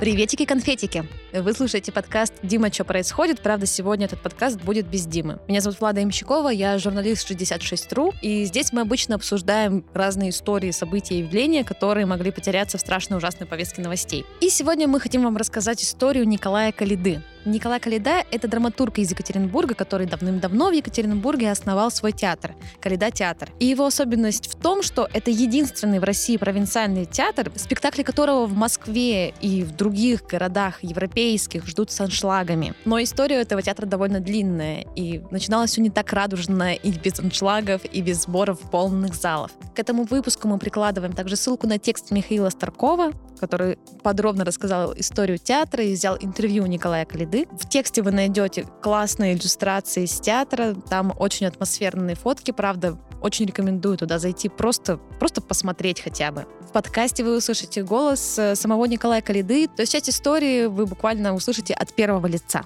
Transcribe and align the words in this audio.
Приветики-конфетики! 0.00 1.04
Вы 1.30 1.52
слушаете 1.52 1.92
подкаст 1.92 2.32
«Дима, 2.42 2.72
что 2.72 2.84
происходит?». 2.84 3.42
Правда, 3.42 3.66
сегодня 3.66 4.06
этот 4.06 4.22
подкаст 4.22 4.58
будет 4.58 4.86
без 4.86 5.04
Димы. 5.04 5.40
Меня 5.46 5.60
зовут 5.60 5.78
Влада 5.78 6.02
Имщикова, 6.02 6.48
я 6.48 6.78
журналист 6.78 7.30
66.ru, 7.30 8.14
и 8.22 8.46
здесь 8.46 8.72
мы 8.72 8.80
обычно 8.80 9.16
обсуждаем 9.16 9.84
разные 9.92 10.30
истории, 10.30 10.70
события 10.70 11.16
и 11.16 11.18
явления, 11.18 11.64
которые 11.64 12.06
могли 12.06 12.30
потеряться 12.30 12.78
в 12.78 12.80
страшной 12.80 13.18
ужасной 13.18 13.46
повестке 13.46 13.82
новостей. 13.82 14.24
И 14.40 14.48
сегодня 14.48 14.88
мы 14.88 15.00
хотим 15.00 15.22
вам 15.22 15.36
рассказать 15.36 15.82
историю 15.82 16.26
Николая 16.26 16.72
Калиды. 16.72 17.22
Николай 17.46 17.80
Калида— 17.80 18.24
это 18.30 18.48
драматург 18.48 18.98
из 18.98 19.10
Екатеринбурга, 19.10 19.74
который 19.74 20.06
давным-давно 20.06 20.68
в 20.68 20.72
Екатеринбурге 20.72 21.50
основал 21.50 21.90
свой 21.90 22.12
театр— 22.12 22.54
Калида 22.80 23.10
театр. 23.10 23.50
И 23.58 23.64
его 23.64 23.86
особенность 23.86 24.52
в 24.52 24.60
том, 24.60 24.82
что 24.82 25.08
это 25.14 25.30
единственный 25.30 26.00
в 26.00 26.04
России 26.04 26.36
провинциальный 26.36 27.06
театр, 27.06 27.50
спектакли 27.56 28.02
которого 28.02 28.44
в 28.44 28.52
Москве 28.52 29.30
и 29.40 29.62
в 29.62 29.74
других 29.74 30.26
городах 30.26 30.84
европейских 30.84 31.66
ждут 31.66 31.90
с 31.90 32.00
аншлагами. 32.02 32.74
Но 32.84 33.02
история 33.02 33.36
этого 33.36 33.62
театра 33.62 33.86
довольно 33.86 34.20
длинная, 34.20 34.84
и 34.94 35.22
начиналось 35.30 35.70
все 35.70 35.80
не 35.80 35.90
так 35.90 36.12
радужно 36.12 36.74
и 36.74 36.92
без 36.92 37.20
аншлагов, 37.20 37.86
и 37.86 38.02
без 38.02 38.22
сборов 38.24 38.60
полных 38.70 39.14
залов. 39.14 39.52
К 39.74 39.78
этому 39.78 40.04
выпуску 40.04 40.46
мы 40.46 40.58
прикладываем 40.58 41.14
также 41.14 41.36
ссылку 41.36 41.66
на 41.66 41.78
текст 41.78 42.10
Михаила 42.10 42.50
Старкова, 42.50 43.12
который 43.40 43.78
подробно 44.02 44.44
рассказал 44.44 44.92
историю 44.96 45.38
театра 45.38 45.82
и 45.82 45.94
взял 45.94 46.16
интервью 46.20 46.66
Николая 46.66 47.04
Калиды. 47.04 47.46
В 47.50 47.68
тексте 47.68 48.02
вы 48.02 48.12
найдете 48.12 48.66
классные 48.82 49.34
иллюстрации 49.34 50.04
из 50.04 50.20
театра, 50.20 50.74
там 50.88 51.14
очень 51.18 51.46
атмосферные 51.46 52.14
фотки, 52.14 52.50
правда, 52.50 52.98
очень 53.20 53.46
рекомендую 53.46 53.96
туда 53.98 54.18
зайти, 54.18 54.48
просто, 54.48 54.98
просто 55.18 55.40
посмотреть 55.40 56.00
хотя 56.00 56.30
бы. 56.30 56.46
В 56.60 56.72
подкасте 56.72 57.24
вы 57.24 57.36
услышите 57.36 57.82
голос 57.82 58.38
э, 58.38 58.54
самого 58.54 58.84
Николая 58.84 59.22
Калиды, 59.22 59.66
то 59.66 59.82
есть 59.82 59.92
часть 59.92 60.08
истории 60.08 60.66
вы 60.66 60.86
буквально 60.86 61.34
услышите 61.34 61.74
от 61.74 61.92
первого 61.94 62.26
лица. 62.26 62.64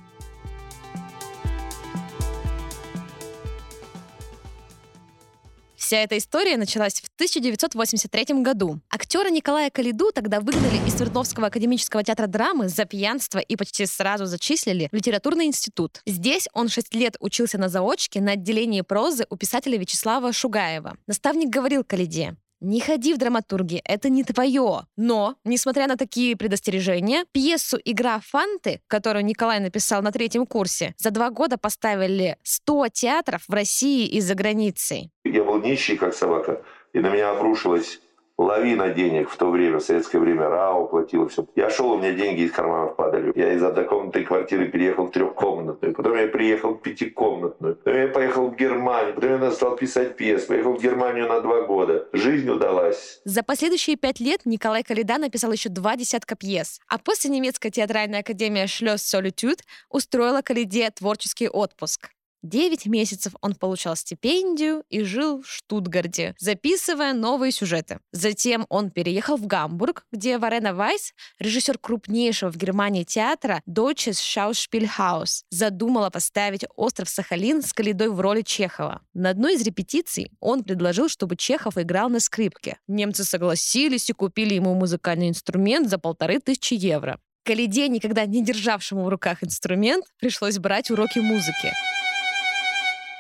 Вся 5.84 5.98
эта 5.98 6.16
история 6.16 6.56
началась 6.56 6.94
в 6.94 7.08
1983 7.16 8.40
году. 8.40 8.80
Актера 8.88 9.28
Николая 9.28 9.68
Калиду 9.68 10.12
тогда 10.14 10.40
выгнали 10.40 10.78
из 10.88 10.94
Свердловского 10.94 11.48
академического 11.48 12.02
театра 12.02 12.27
драмы 12.27 12.70
за 12.70 12.86
пьянство 12.86 13.38
и 13.38 13.54
почти 13.54 13.84
сразу 13.84 14.24
зачислили 14.24 14.88
в 14.90 14.96
литературный 14.96 15.44
институт. 15.44 16.00
Здесь 16.06 16.48
он 16.55 16.70
6 16.70 16.94
лет 16.94 17.16
учился 17.20 17.58
на 17.58 17.68
заочке 17.68 18.22
на 18.22 18.32
отделении 18.32 18.80
прозы 18.80 19.27
у 19.28 19.36
писателя 19.36 19.77
Вячеслава 19.77 20.32
Шугаева. 20.32 20.96
Наставник 21.06 21.50
говорил 21.50 21.84
Калиде, 21.84 22.34
не 22.60 22.80
ходи 22.80 23.14
в 23.14 23.19
драматурги, 23.19 23.80
это 23.84 24.08
не 24.08 24.24
твое. 24.24 24.86
Но, 24.97 25.36
несмотря 25.44 25.86
на 25.86 25.97
такие 25.97 26.36
предостережения, 26.36 27.24
пьесу 27.33 27.78
«Игра 27.84 28.20
фанты», 28.20 28.80
которую 28.86 29.24
Николай 29.24 29.61
написал 29.61 30.02
на 30.02 30.12
третьем 30.12 30.46
курсе, 30.46 30.94
за 30.96 31.11
два 31.11 31.30
года 31.30 31.58
поставили 31.58 32.38
100 32.42 32.88
театров 32.92 33.44
в 33.46 33.52
России 33.52 34.06
и 34.06 34.20
за 34.20 34.34
границей. 34.34 35.11
Я 35.24 35.44
был 35.44 35.61
нищий, 35.61 35.96
как 35.96 36.14
собака, 36.14 36.62
и 36.92 37.00
на 37.00 37.08
меня 37.08 37.30
обрушилась 37.30 38.00
лавина 38.38 38.90
денег 38.90 39.30
в 39.30 39.36
то 39.36 39.50
время, 39.50 39.78
в 39.78 39.82
советское 39.82 40.18
время 40.18 40.48
РАО 40.48 40.86
платила 40.86 41.28
все. 41.28 41.46
Я 41.56 41.70
шел, 41.70 41.92
у 41.92 41.98
меня 41.98 42.12
деньги 42.12 42.42
из 42.42 42.52
карманов 42.52 42.96
падали. 42.96 43.32
Я 43.34 43.52
из 43.52 43.62
однокомнатной 43.62 44.24
квартиры 44.24 44.68
переехал 44.68 45.06
в 45.06 45.10
трехкомнатную. 45.10 45.94
Потом 45.94 46.16
я 46.16 46.27
приехал 46.27 46.74
в 46.74 46.82
пятикомнатную. 46.82 47.77
Потом 47.77 48.00
я 48.00 48.08
поехал 48.08 48.48
в 48.48 48.56
Германию. 48.56 49.14
Потом 49.14 49.42
я 49.42 49.50
стал 49.50 49.77
писать 49.77 50.16
пьес. 50.16 50.44
Поехал 50.44 50.74
в 50.74 50.82
Германию 50.82 51.28
на 51.28 51.40
два 51.40 51.62
года. 51.62 52.08
Жизнь 52.12 52.48
удалась. 52.48 53.20
За 53.24 53.42
последующие 53.42 53.96
пять 53.96 54.20
лет 54.20 54.40
Николай 54.44 54.82
Калида 54.82 55.18
написал 55.18 55.52
еще 55.52 55.68
два 55.68 55.96
десятка 55.96 56.36
пьес. 56.36 56.80
А 56.88 56.98
после 56.98 57.30
немецкая 57.30 57.70
театральная 57.70 58.20
академия 58.20 58.66
Шлёс 58.66 59.02
Солютюд 59.02 59.60
устроила 59.90 60.42
Калиде 60.42 60.90
творческий 60.90 61.48
отпуск. 61.48 62.11
Девять 62.44 62.84
месяцев 62.84 63.32
он 63.40 63.55
получал 63.55 63.96
стипендию 63.96 64.84
и 64.90 65.02
жил 65.02 65.40
в 65.40 65.48
Штутгарте, 65.48 66.34
записывая 66.38 67.14
новые 67.14 67.52
сюжеты. 67.52 68.00
Затем 68.12 68.66
он 68.68 68.90
переехал 68.90 69.38
в 69.38 69.46
Гамбург, 69.46 70.05
где 70.12 70.36
Варена 70.36 70.74
Вайс, 70.74 71.14
режиссер 71.38 71.78
крупнейшего 71.78 72.52
в 72.52 72.58
Германии 72.58 73.05
театра 73.05 73.62
Deutsches 73.66 74.20
Schauspielhaus, 74.20 75.44
задумала 75.48 76.10
поставить 76.10 76.66
«Остров 76.77 77.08
Сахалин» 77.08 77.62
с 77.62 77.72
Калидой 77.72 78.10
в 78.10 78.20
роли 78.20 78.42
Чехова. 78.42 79.00
На 79.14 79.30
одной 79.30 79.55
из 79.55 79.62
репетиций 79.62 80.30
он 80.38 80.64
предложил, 80.64 81.08
чтобы 81.08 81.36
Чехов 81.36 81.78
играл 81.78 82.11
на 82.11 82.20
скрипке. 82.20 82.76
Немцы 82.86 83.24
согласились 83.24 84.11
и 84.11 84.12
купили 84.12 84.52
ему 84.52 84.74
музыкальный 84.74 85.30
инструмент 85.30 85.88
за 85.88 85.96
полторы 85.96 86.40
тысячи 86.40 86.74
евро. 86.74 87.18
Калиде, 87.42 87.88
никогда 87.88 88.26
не 88.26 88.44
державшему 88.44 89.05
в 89.05 89.08
руках 89.08 89.42
инструмент, 89.42 90.05
пришлось 90.20 90.58
брать 90.58 90.90
уроки 90.90 91.20
музыки. 91.20 91.72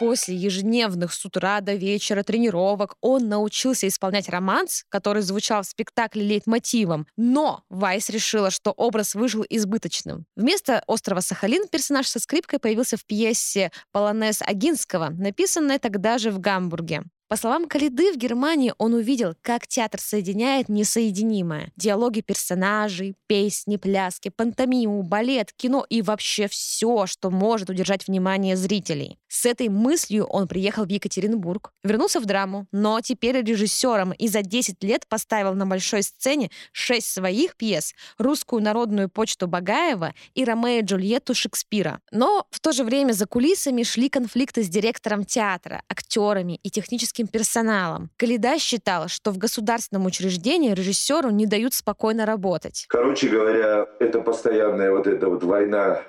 После 0.00 0.34
ежедневных 0.34 1.12
с 1.12 1.24
утра 1.24 1.60
до 1.60 1.74
вечера 1.74 2.22
тренировок 2.22 2.96
он 3.00 3.28
научился 3.28 3.86
исполнять 3.86 4.28
романс, 4.28 4.84
который 4.88 5.22
звучал 5.22 5.62
в 5.62 5.66
спектакле 5.66 6.22
лейтмотивом. 6.22 7.06
Но 7.16 7.62
Вайс 7.68 8.10
решила, 8.10 8.50
что 8.50 8.72
образ 8.72 9.14
вышел 9.14 9.44
избыточным. 9.48 10.26
Вместо 10.36 10.82
острова 10.86 11.20
Сахалин 11.20 11.68
персонаж 11.68 12.08
со 12.08 12.18
скрипкой 12.18 12.58
появился 12.58 12.96
в 12.96 13.04
пьесе 13.04 13.70
«Полонез 13.92 14.42
Агинского», 14.42 15.10
написанной 15.10 15.78
тогда 15.78 16.18
же 16.18 16.30
в 16.30 16.40
Гамбурге. 16.40 17.04
По 17.26 17.36
словам 17.36 17.66
Калиды, 17.66 18.12
в 18.12 18.16
Германии 18.16 18.74
он 18.78 18.94
увидел, 18.94 19.34
как 19.40 19.66
театр 19.66 19.98
соединяет 20.00 20.68
несоединимое. 20.68 21.72
Диалоги 21.74 22.20
персонажей, 22.20 23.16
песни, 23.26 23.76
пляски, 23.76 24.28
пантомиму, 24.28 25.02
балет, 25.02 25.52
кино 25.56 25.84
и 25.88 26.02
вообще 26.02 26.48
все, 26.48 27.06
что 27.06 27.30
может 27.30 27.70
удержать 27.70 28.06
внимание 28.06 28.56
зрителей. 28.56 29.18
С 29.26 29.46
этой 29.46 29.68
мыслью 29.68 30.26
он 30.26 30.46
приехал 30.46 30.84
в 30.84 30.88
Екатеринбург, 30.88 31.72
вернулся 31.82 32.20
в 32.20 32.24
драму, 32.24 32.68
но 32.70 33.00
теперь 33.00 33.42
режиссером 33.42 34.12
и 34.12 34.28
за 34.28 34.42
10 34.42 34.84
лет 34.84 35.08
поставил 35.08 35.54
на 35.54 35.66
большой 35.66 36.04
сцене 36.04 36.50
6 36.70 37.04
своих 37.04 37.56
пьес, 37.56 37.94
русскую 38.16 38.62
народную 38.62 39.08
почту 39.08 39.48
Багаева 39.48 40.14
и 40.34 40.44
Ромео 40.44 40.78
и 40.78 40.82
Джульетту 40.82 41.34
Шекспира. 41.34 42.00
Но 42.12 42.46
в 42.52 42.60
то 42.60 42.70
же 42.70 42.84
время 42.84 43.12
за 43.12 43.26
кулисами 43.26 43.82
шли 43.82 44.08
конфликты 44.08 44.62
с 44.62 44.68
директором 44.68 45.24
театра, 45.24 45.82
актерами 45.88 46.60
и 46.62 46.70
техническими 46.70 47.23
техническим 47.24 47.26
персоналом. 47.26 48.10
Калида 48.16 48.58
считал, 48.58 49.08
что 49.08 49.30
в 49.30 49.38
государственном 49.38 50.06
учреждении 50.06 50.74
режиссеру 50.74 51.30
не 51.30 51.46
дают 51.46 51.74
спокойно 51.74 52.26
работать. 52.26 52.86
Короче 52.88 53.28
говоря, 53.28 53.86
это 54.00 54.20
постоянная 54.20 54.90
вот 54.90 55.06
эта 55.06 55.28
вот 55.28 55.44
война 55.44 56.02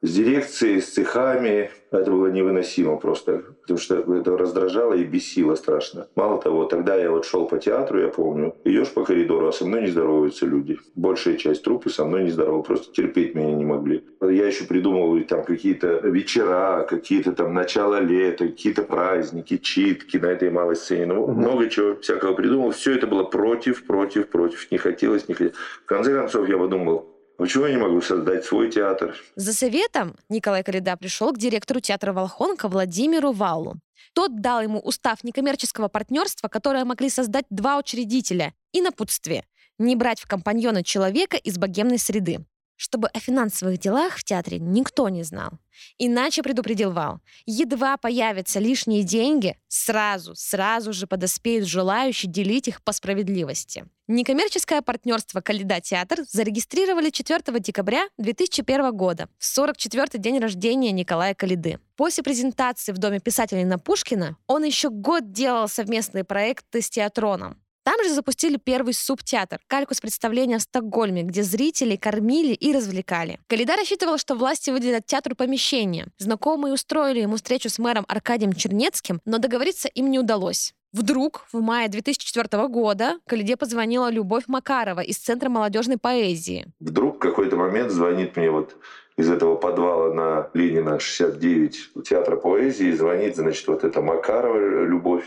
с 0.00 0.14
дирекцией, 0.14 0.80
с 0.80 0.92
цехами. 0.92 1.70
Это 1.90 2.10
было 2.10 2.28
невыносимо 2.28 2.96
просто, 2.98 3.42
потому 3.62 3.78
что 3.78 3.96
это 3.96 4.36
раздражало 4.36 4.94
и 4.94 5.04
бесило 5.04 5.56
страшно. 5.56 6.06
Мало 6.14 6.40
того, 6.40 6.64
тогда 6.66 6.94
я 6.94 7.10
вот 7.10 7.24
шел 7.24 7.48
по 7.48 7.58
театру, 7.58 8.00
я 8.00 8.08
помню, 8.08 8.54
идешь 8.64 8.92
по 8.94 9.04
коридору, 9.04 9.48
а 9.48 9.52
со 9.52 9.64
мной 9.64 9.82
не 9.82 9.90
здороваются 9.90 10.46
люди. 10.46 10.78
Большая 10.94 11.36
часть 11.36 11.64
трупы 11.64 11.90
со 11.90 12.04
мной 12.04 12.24
не 12.24 12.30
здоровы, 12.30 12.62
просто 12.62 12.92
терпеть 12.92 13.34
меня 13.34 13.54
не 13.54 13.64
могли. 13.64 14.04
Я 14.30 14.46
еще 14.46 14.64
придумал 14.64 15.20
там 15.24 15.44
какие-то 15.44 16.00
вечера, 16.08 16.86
какие-то 16.88 17.32
там 17.32 17.54
начало 17.54 18.00
лета, 18.00 18.46
какие-то 18.48 18.82
праздники, 18.82 19.58
читки 19.58 20.16
на 20.16 20.26
этой 20.26 20.50
малой 20.50 20.76
сцене. 20.76 21.06
Ну, 21.06 21.22
угу. 21.22 21.32
много 21.32 21.68
чего 21.68 21.96
всякого 22.00 22.34
придумал. 22.34 22.70
Все 22.70 22.94
это 22.94 23.06
было 23.06 23.24
против, 23.24 23.86
против, 23.86 24.28
против. 24.28 24.70
Не 24.70 24.78
хотелось, 24.78 25.28
не 25.28 25.34
хотелось. 25.34 25.56
В 25.84 25.86
конце 25.86 26.14
концов, 26.14 26.48
я 26.48 26.58
подумал, 26.58 27.14
Почему 27.38 27.66
я 27.66 27.70
не 27.70 27.80
могу 27.80 28.00
создать 28.00 28.44
свой 28.44 28.68
театр? 28.68 29.14
За 29.36 29.52
советом 29.52 30.16
Николай 30.28 30.64
Калида 30.64 30.96
пришел 30.96 31.32
к 31.32 31.38
директору 31.38 31.78
театра 31.78 32.12
«Волхонка» 32.12 32.66
Владимиру 32.66 33.30
Валлу. 33.30 33.76
Тот 34.12 34.40
дал 34.40 34.60
ему 34.60 34.80
устав 34.80 35.22
некоммерческого 35.22 35.86
партнерства, 35.86 36.48
которое 36.48 36.84
могли 36.84 37.08
создать 37.08 37.44
два 37.48 37.78
учредителя, 37.78 38.54
и 38.72 38.80
напутствие– 38.80 39.44
не 39.78 39.94
брать 39.94 40.20
в 40.20 40.26
компаньоны 40.26 40.82
человека 40.82 41.36
из 41.36 41.56
богемной 41.56 41.98
среды 41.98 42.44
чтобы 42.78 43.08
о 43.08 43.18
финансовых 43.18 43.78
делах 43.78 44.16
в 44.16 44.24
театре 44.24 44.58
никто 44.58 45.08
не 45.10 45.24
знал. 45.24 45.50
Иначе 45.98 46.42
предупредил 46.42 46.92
Вал, 46.92 47.20
едва 47.44 47.96
появятся 47.96 48.60
лишние 48.60 49.02
деньги, 49.02 49.58
сразу, 49.68 50.34
сразу 50.34 50.92
же 50.92 51.06
подоспеют 51.06 51.66
желающие 51.66 52.30
делить 52.30 52.68
их 52.68 52.82
по 52.82 52.92
справедливости. 52.92 53.84
Некоммерческое 54.06 54.80
партнерство 54.80 55.40
«Калида 55.40 55.80
Театр» 55.80 56.20
зарегистрировали 56.28 57.10
4 57.10 57.42
декабря 57.60 58.08
2001 58.16 58.96
года, 58.96 59.28
в 59.38 59.58
44-й 59.58 60.18
день 60.18 60.38
рождения 60.38 60.92
Николая 60.92 61.34
Калиды. 61.34 61.78
После 61.96 62.22
презентации 62.22 62.92
в 62.92 62.98
Доме 62.98 63.20
писателей 63.20 63.64
на 63.64 63.78
Пушкина 63.78 64.36
он 64.46 64.62
еще 64.62 64.88
год 64.88 65.32
делал 65.32 65.68
совместные 65.68 66.24
проекты 66.24 66.80
с 66.80 66.88
театроном. 66.88 67.60
Там 67.88 68.04
же 68.04 68.10
запустили 68.10 68.58
первый 68.62 68.92
субтеатр 68.92 69.60
«Калькус 69.66 70.02
представления 70.02 70.58
в 70.58 70.62
Стокгольме», 70.62 71.22
где 71.22 71.42
зрителей 71.42 71.96
кормили 71.96 72.52
и 72.52 72.76
развлекали. 72.76 73.40
Калида 73.46 73.76
рассчитывал, 73.76 74.18
что 74.18 74.34
власти 74.34 74.68
выделят 74.68 75.06
театру 75.06 75.34
помещение. 75.34 76.08
Знакомые 76.18 76.74
устроили 76.74 77.20
ему 77.20 77.36
встречу 77.36 77.70
с 77.70 77.78
мэром 77.78 78.04
Аркадием 78.06 78.52
Чернецким, 78.52 79.22
но 79.24 79.38
договориться 79.38 79.88
им 79.88 80.10
не 80.10 80.18
удалось. 80.18 80.74
Вдруг 80.92 81.46
в 81.50 81.62
мае 81.62 81.88
2004 81.88 82.68
года 82.68 83.20
Калиде 83.26 83.56
позвонила 83.56 84.10
Любовь 84.10 84.44
Макарова 84.48 85.00
из 85.00 85.16
Центра 85.16 85.48
молодежной 85.48 85.96
поэзии. 85.96 86.66
Вдруг 86.80 87.16
в 87.16 87.18
какой-то 87.20 87.56
момент 87.56 87.90
звонит 87.90 88.36
мне 88.36 88.50
вот 88.50 88.76
из 89.16 89.30
этого 89.30 89.54
подвала 89.54 90.12
на 90.12 90.50
Ленина 90.52 91.00
69 91.00 92.04
театра 92.06 92.36
поэзии, 92.36 92.92
звонит, 92.92 93.36
значит, 93.36 93.66
вот 93.66 93.82
эта 93.82 94.02
Макарова 94.02 94.84
Любовь 94.84 95.24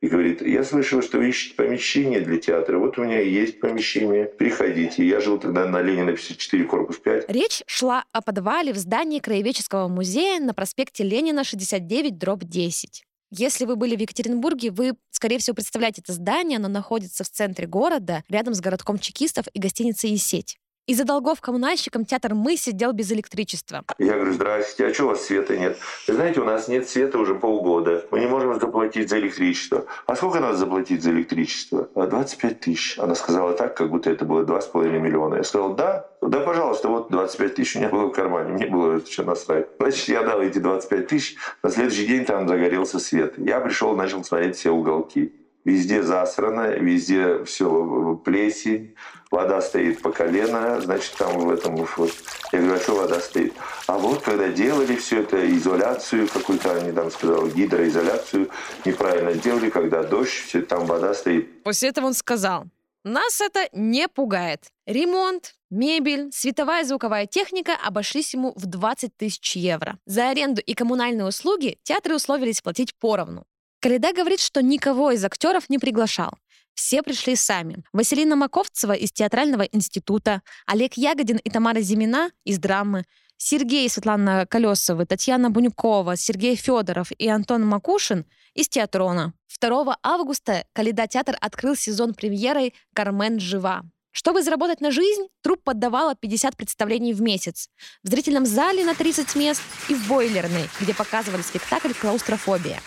и 0.00 0.08
говорит, 0.08 0.40
я 0.40 0.64
слышал, 0.64 1.02
что 1.02 1.18
вы 1.18 1.28
ищете 1.28 1.54
помещение 1.54 2.20
для 2.20 2.38
театра. 2.38 2.78
Вот 2.78 2.98
у 2.98 3.04
меня 3.04 3.20
есть 3.20 3.60
помещение. 3.60 4.24
Приходите. 4.24 5.06
Я 5.06 5.20
жил 5.20 5.38
тогда 5.38 5.66
на 5.66 5.82
Ленина 5.82 6.12
54, 6.12 6.64
корпус 6.64 6.98
5. 6.98 7.26
Речь 7.28 7.62
шла 7.66 8.04
о 8.12 8.22
подвале 8.22 8.72
в 8.72 8.78
здании 8.78 9.18
Краеведческого 9.18 9.88
музея 9.88 10.40
на 10.40 10.54
проспекте 10.54 11.04
Ленина 11.04 11.44
69, 11.44 12.16
дробь 12.16 12.44
10. 12.44 13.04
Если 13.32 13.64
вы 13.64 13.76
были 13.76 13.94
в 13.94 14.00
Екатеринбурге, 14.00 14.70
вы, 14.70 14.94
скорее 15.10 15.38
всего, 15.38 15.54
представляете 15.54 16.00
это 16.00 16.14
здание. 16.14 16.56
Оно 16.56 16.68
находится 16.68 17.22
в 17.22 17.28
центре 17.28 17.66
города, 17.66 18.24
рядом 18.28 18.54
с 18.54 18.60
городком 18.60 18.98
чекистов 18.98 19.46
и 19.52 19.60
гостиницей 19.60 20.10
«Есеть». 20.10 20.58
Из-за 20.90 21.04
долгов 21.04 21.40
коммунальщикам 21.40 22.04
театр 22.04 22.34
«Мы» 22.34 22.56
сидел 22.56 22.90
без 22.90 23.12
электричества. 23.12 23.84
Я 23.98 24.14
говорю, 24.14 24.32
здрасте, 24.32 24.86
а 24.86 24.92
что 24.92 25.04
у 25.04 25.06
вас 25.10 25.24
света 25.24 25.56
нет? 25.56 25.78
Вы 26.08 26.14
знаете, 26.14 26.40
у 26.40 26.44
нас 26.44 26.66
нет 26.66 26.88
света 26.88 27.16
уже 27.20 27.36
полгода. 27.36 28.04
Мы 28.10 28.18
не 28.18 28.26
можем 28.26 28.58
заплатить 28.58 29.08
за 29.08 29.20
электричество. 29.20 29.86
А 30.06 30.16
сколько 30.16 30.40
надо 30.40 30.56
заплатить 30.56 31.04
за 31.04 31.12
электричество? 31.12 31.88
25 31.94 32.52
«А, 32.52 32.54
тысяч. 32.56 32.98
Она 32.98 33.14
сказала 33.14 33.52
так, 33.52 33.76
как 33.76 33.88
будто 33.88 34.10
это 34.10 34.24
было 34.24 34.42
2,5 34.42 34.98
миллиона. 34.98 35.36
Я 35.36 35.44
сказал, 35.44 35.74
да, 35.76 36.06
да, 36.20 36.40
пожалуйста, 36.40 36.88
вот 36.88 37.08
25 37.08 37.54
тысяч 37.54 37.76
у 37.76 37.78
меня 37.78 37.88
было 37.88 38.06
в 38.06 38.10
кармане. 38.10 38.54
Мне 38.54 38.66
было 38.66 38.96
это 38.96 39.08
что 39.08 39.22
насрать. 39.22 39.68
Значит, 39.78 40.08
я 40.08 40.24
дал 40.24 40.40
эти 40.40 40.58
25 40.58 41.06
тысяч. 41.06 41.36
На 41.62 41.70
следующий 41.70 42.08
день 42.08 42.24
там 42.24 42.48
загорелся 42.48 42.98
свет. 42.98 43.34
Я 43.38 43.60
пришел, 43.60 43.94
начал 43.94 44.24
смотреть 44.24 44.56
все 44.56 44.72
уголки. 44.72 45.32
Везде 45.64 46.02
засрано, 46.02 46.70
везде 46.70 47.44
все 47.44 48.20
плесень, 48.24 48.94
вода 49.30 49.60
стоит 49.60 50.00
по 50.00 50.10
колено, 50.10 50.80
значит, 50.80 51.14
там 51.18 51.38
в 51.38 51.50
этом 51.50 51.76
вот. 51.76 52.12
Я 52.52 52.58
говорю, 52.60 52.76
а 52.76 52.80
что 52.80 52.94
вода 52.96 53.20
стоит? 53.20 53.52
А 53.86 53.98
вот 53.98 54.22
когда 54.22 54.48
делали 54.48 54.96
все 54.96 55.20
это, 55.20 55.36
изоляцию 55.56 56.28
какую-то, 56.28 56.74
они 56.74 56.92
там 56.92 57.10
сказали, 57.10 57.50
гидроизоляцию 57.50 58.50
неправильно 58.84 59.34
делали, 59.34 59.70
когда 59.70 60.02
дождь, 60.02 60.30
все, 60.30 60.62
там 60.62 60.86
вода 60.86 61.14
стоит. 61.14 61.62
После 61.62 61.90
этого 61.90 62.06
он 62.06 62.14
сказал, 62.14 62.64
нас 63.04 63.40
это 63.40 63.68
не 63.72 64.08
пугает. 64.08 64.66
Ремонт, 64.86 65.54
мебель, 65.70 66.30
световая 66.32 66.82
и 66.82 66.84
звуковая 66.84 67.26
техника 67.26 67.72
обошлись 67.82 68.34
ему 68.34 68.52
в 68.56 68.66
20 68.66 69.16
тысяч 69.16 69.56
евро. 69.56 69.98
За 70.04 70.28
аренду 70.28 70.60
и 70.60 70.74
коммунальные 70.74 71.26
услуги 71.26 71.78
театры 71.82 72.16
условились 72.16 72.60
платить 72.60 72.94
поровну. 72.94 73.44
Каледа 73.80 74.12
говорит, 74.12 74.40
что 74.40 74.62
никого 74.62 75.10
из 75.10 75.24
актеров 75.24 75.70
не 75.70 75.78
приглашал. 75.78 76.32
Все 76.74 77.02
пришли 77.02 77.34
сами. 77.34 77.82
Василина 77.92 78.36
Маковцева 78.36 78.92
из 78.92 79.10
Театрального 79.10 79.62
института, 79.62 80.42
Олег 80.66 80.94
Ягодин 80.94 81.38
и 81.38 81.50
Тамара 81.50 81.80
Зимина 81.80 82.30
из 82.44 82.58
драмы, 82.58 83.04
Сергей 83.38 83.86
и 83.86 83.88
Светлана 83.88 84.46
Колесовы, 84.46 85.06
Татьяна 85.06 85.50
Бунюкова, 85.50 86.16
Сергей 86.16 86.56
Федоров 86.56 87.10
и 87.12 87.26
Антон 87.28 87.66
Макушин 87.66 88.26
из 88.54 88.68
Театрона. 88.68 89.32
2 89.60 89.98
августа 90.02 90.64
Каледа 90.74 91.06
театр 91.06 91.36
открыл 91.40 91.74
сезон 91.74 92.12
премьерой 92.12 92.74
«Кармен 92.94 93.40
жива». 93.40 93.82
Чтобы 94.12 94.42
заработать 94.42 94.80
на 94.80 94.90
жизнь, 94.90 95.28
труп 95.42 95.62
поддавала 95.64 96.14
50 96.14 96.56
представлений 96.56 97.14
в 97.14 97.22
месяц. 97.22 97.68
В 98.02 98.08
зрительном 98.08 98.44
зале 98.44 98.84
на 98.84 98.94
30 98.94 99.36
мест 99.36 99.62
и 99.88 99.94
в 99.94 100.06
бойлерной, 100.08 100.68
где 100.80 100.94
показывали 100.94 101.42
спектакль 101.42 101.92
«Клаустрофобия». 101.92 102.80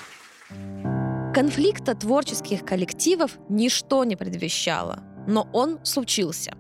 Конфликта 1.33 1.95
творческих 1.95 2.63
коллективов 2.63 3.39
ничто 3.50 4.03
не 4.03 4.15
предвещало, 4.15 5.00
но 5.27 5.47
он 5.51 5.79
случился. 5.83 6.53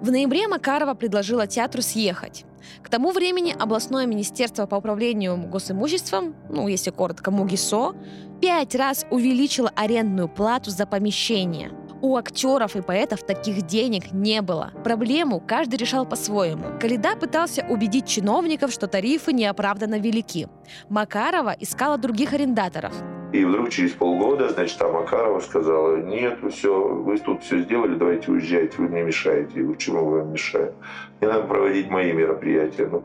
В 0.00 0.10
ноябре 0.10 0.48
Макарова 0.48 0.94
предложила 0.94 1.46
театру 1.46 1.82
съехать. 1.82 2.44
К 2.82 2.88
тому 2.88 3.12
времени 3.12 3.54
областное 3.58 4.06
министерство 4.06 4.66
по 4.66 4.76
управлению 4.76 5.36
госимуществом, 5.48 6.34
ну, 6.48 6.68
если 6.68 6.90
коротко, 6.90 7.30
МУГИСО, 7.30 7.94
пять 8.40 8.74
раз 8.74 9.06
увеличило 9.10 9.70
арендную 9.74 10.28
плату 10.28 10.70
за 10.70 10.86
помещение. 10.86 11.70
У 12.00 12.16
актеров 12.16 12.76
и 12.76 12.80
поэтов 12.80 13.26
таких 13.26 13.62
денег 13.62 14.12
не 14.12 14.40
было. 14.40 14.72
Проблему 14.84 15.40
каждый 15.40 15.76
решал 15.76 16.06
по-своему. 16.06 16.78
Калида 16.80 17.16
пытался 17.16 17.66
убедить 17.68 18.06
чиновников, 18.06 18.72
что 18.72 18.86
тарифы 18.86 19.32
неоправданно 19.32 19.98
велики. 19.98 20.46
Макарова 20.88 21.56
искала 21.58 21.98
других 21.98 22.32
арендаторов. 22.32 22.94
И 23.32 23.44
вдруг 23.44 23.68
через 23.68 23.92
полгода, 23.92 24.48
значит, 24.48 24.78
там 24.78 24.92
Макарова 24.94 25.40
сказала, 25.40 25.98
нет, 25.98 26.38
все, 26.50 26.82
вы 26.82 27.18
тут 27.18 27.42
все 27.42 27.60
сделали, 27.60 27.94
давайте 27.94 28.30
уезжайте, 28.32 28.78
вы 28.78 28.88
мне 28.88 29.02
мешаете. 29.02 29.60
Я 29.60 29.68
почему 29.68 30.04
вы 30.06 30.18
вам 30.20 30.32
мешаете? 30.32 30.74
Мне 31.20 31.30
надо 31.30 31.46
проводить 31.46 31.90
мои 31.90 32.12
мероприятия. 32.12 32.88
Ну, 32.90 33.02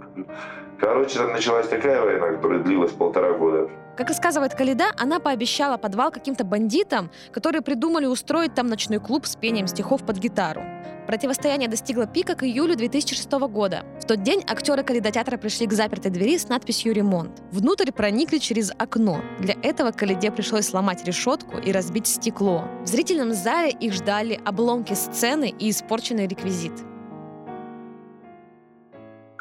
короче, 0.83 1.19
там 1.19 1.31
началась 1.31 1.67
такая 1.67 2.01
война, 2.01 2.31
которая 2.33 2.59
длилась 2.59 2.91
полтора 2.91 3.33
года. 3.33 3.69
Как 3.95 4.07
рассказывает 4.07 4.55
Калида, 4.55 4.85
она 4.97 5.19
пообещала 5.19 5.77
подвал 5.77 6.11
каким-то 6.11 6.43
бандитам, 6.43 7.11
которые 7.31 7.61
придумали 7.61 8.05
устроить 8.05 8.55
там 8.55 8.67
ночной 8.67 8.99
клуб 8.99 9.25
с 9.25 9.35
пением 9.35 9.67
стихов 9.67 10.03
под 10.03 10.17
гитару. 10.17 10.63
Противостояние 11.05 11.69
достигло 11.69 12.07
пика 12.07 12.33
к 12.33 12.43
июлю 12.43 12.75
2006 12.75 13.29
года. 13.31 13.83
В 14.01 14.05
тот 14.05 14.23
день 14.23 14.41
актеры 14.47 14.83
Калида 14.83 15.11
театра 15.11 15.37
пришли 15.37 15.67
к 15.67 15.73
запертой 15.73 16.09
двери 16.11 16.37
с 16.37 16.47
надписью 16.47 16.93
«Ремонт». 16.93 17.41
Внутрь 17.51 17.91
проникли 17.91 18.37
через 18.37 18.71
окно. 18.77 19.21
Для 19.39 19.55
этого 19.61 19.91
Калиде 19.91 20.31
пришлось 20.31 20.67
сломать 20.67 21.05
решетку 21.05 21.57
и 21.57 21.71
разбить 21.71 22.07
стекло. 22.07 22.65
В 22.83 22.87
зрительном 22.87 23.33
зале 23.33 23.71
их 23.71 23.93
ждали 23.93 24.39
обломки 24.45 24.93
сцены 24.93 25.53
и 25.59 25.69
испорченный 25.69 26.27
реквизит. 26.27 26.73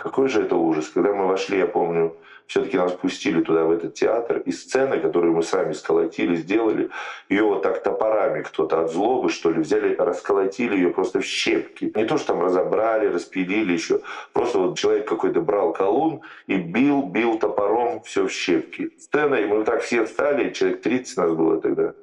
Какой 0.02 0.28
же 0.28 0.42
это 0.42 0.56
ужас. 0.56 0.88
Когда 0.88 1.14
мы 1.14 1.28
вошли, 1.28 1.58
я 1.58 1.66
помню, 1.68 2.16
все-таки 2.48 2.76
нас 2.76 2.90
пустили 2.90 3.40
туда, 3.40 3.62
в 3.66 3.70
этот 3.70 3.94
театр, 3.94 4.42
и 4.44 4.50
сцены, 4.50 4.98
которую 4.98 5.32
мы 5.32 5.44
сами 5.44 5.72
сколотили, 5.74 6.34
сделали, 6.34 6.90
ее 7.28 7.44
вот 7.44 7.62
так 7.62 7.84
топорами 7.84 8.42
кто-то 8.42 8.80
от 8.80 8.90
злобы, 8.90 9.30
что 9.30 9.52
ли, 9.52 9.60
взяли, 9.60 9.94
расколотили 9.94 10.74
ее 10.74 10.90
просто 10.90 11.20
в 11.20 11.24
щепки. 11.24 11.92
Не 11.94 12.04
то, 12.04 12.18
что 12.18 12.32
там 12.32 12.42
разобрали, 12.42 13.06
распилили 13.06 13.74
еще. 13.74 14.00
Просто 14.32 14.58
вот 14.58 14.76
человек 14.76 15.06
какой-то 15.06 15.40
брал 15.40 15.72
колун 15.72 16.22
и 16.48 16.56
бил, 16.56 17.04
бил 17.04 17.38
топором 17.38 18.02
все 18.02 18.26
в 18.26 18.32
щепки. 18.32 18.90
Сцена, 18.98 19.36
и 19.36 19.46
мы 19.46 19.62
так 19.62 19.82
все 19.82 20.04
встали, 20.04 20.50
человек 20.50 20.82
30 20.82 21.16
нас 21.16 21.30
было 21.30 21.60
тогда 21.60 21.94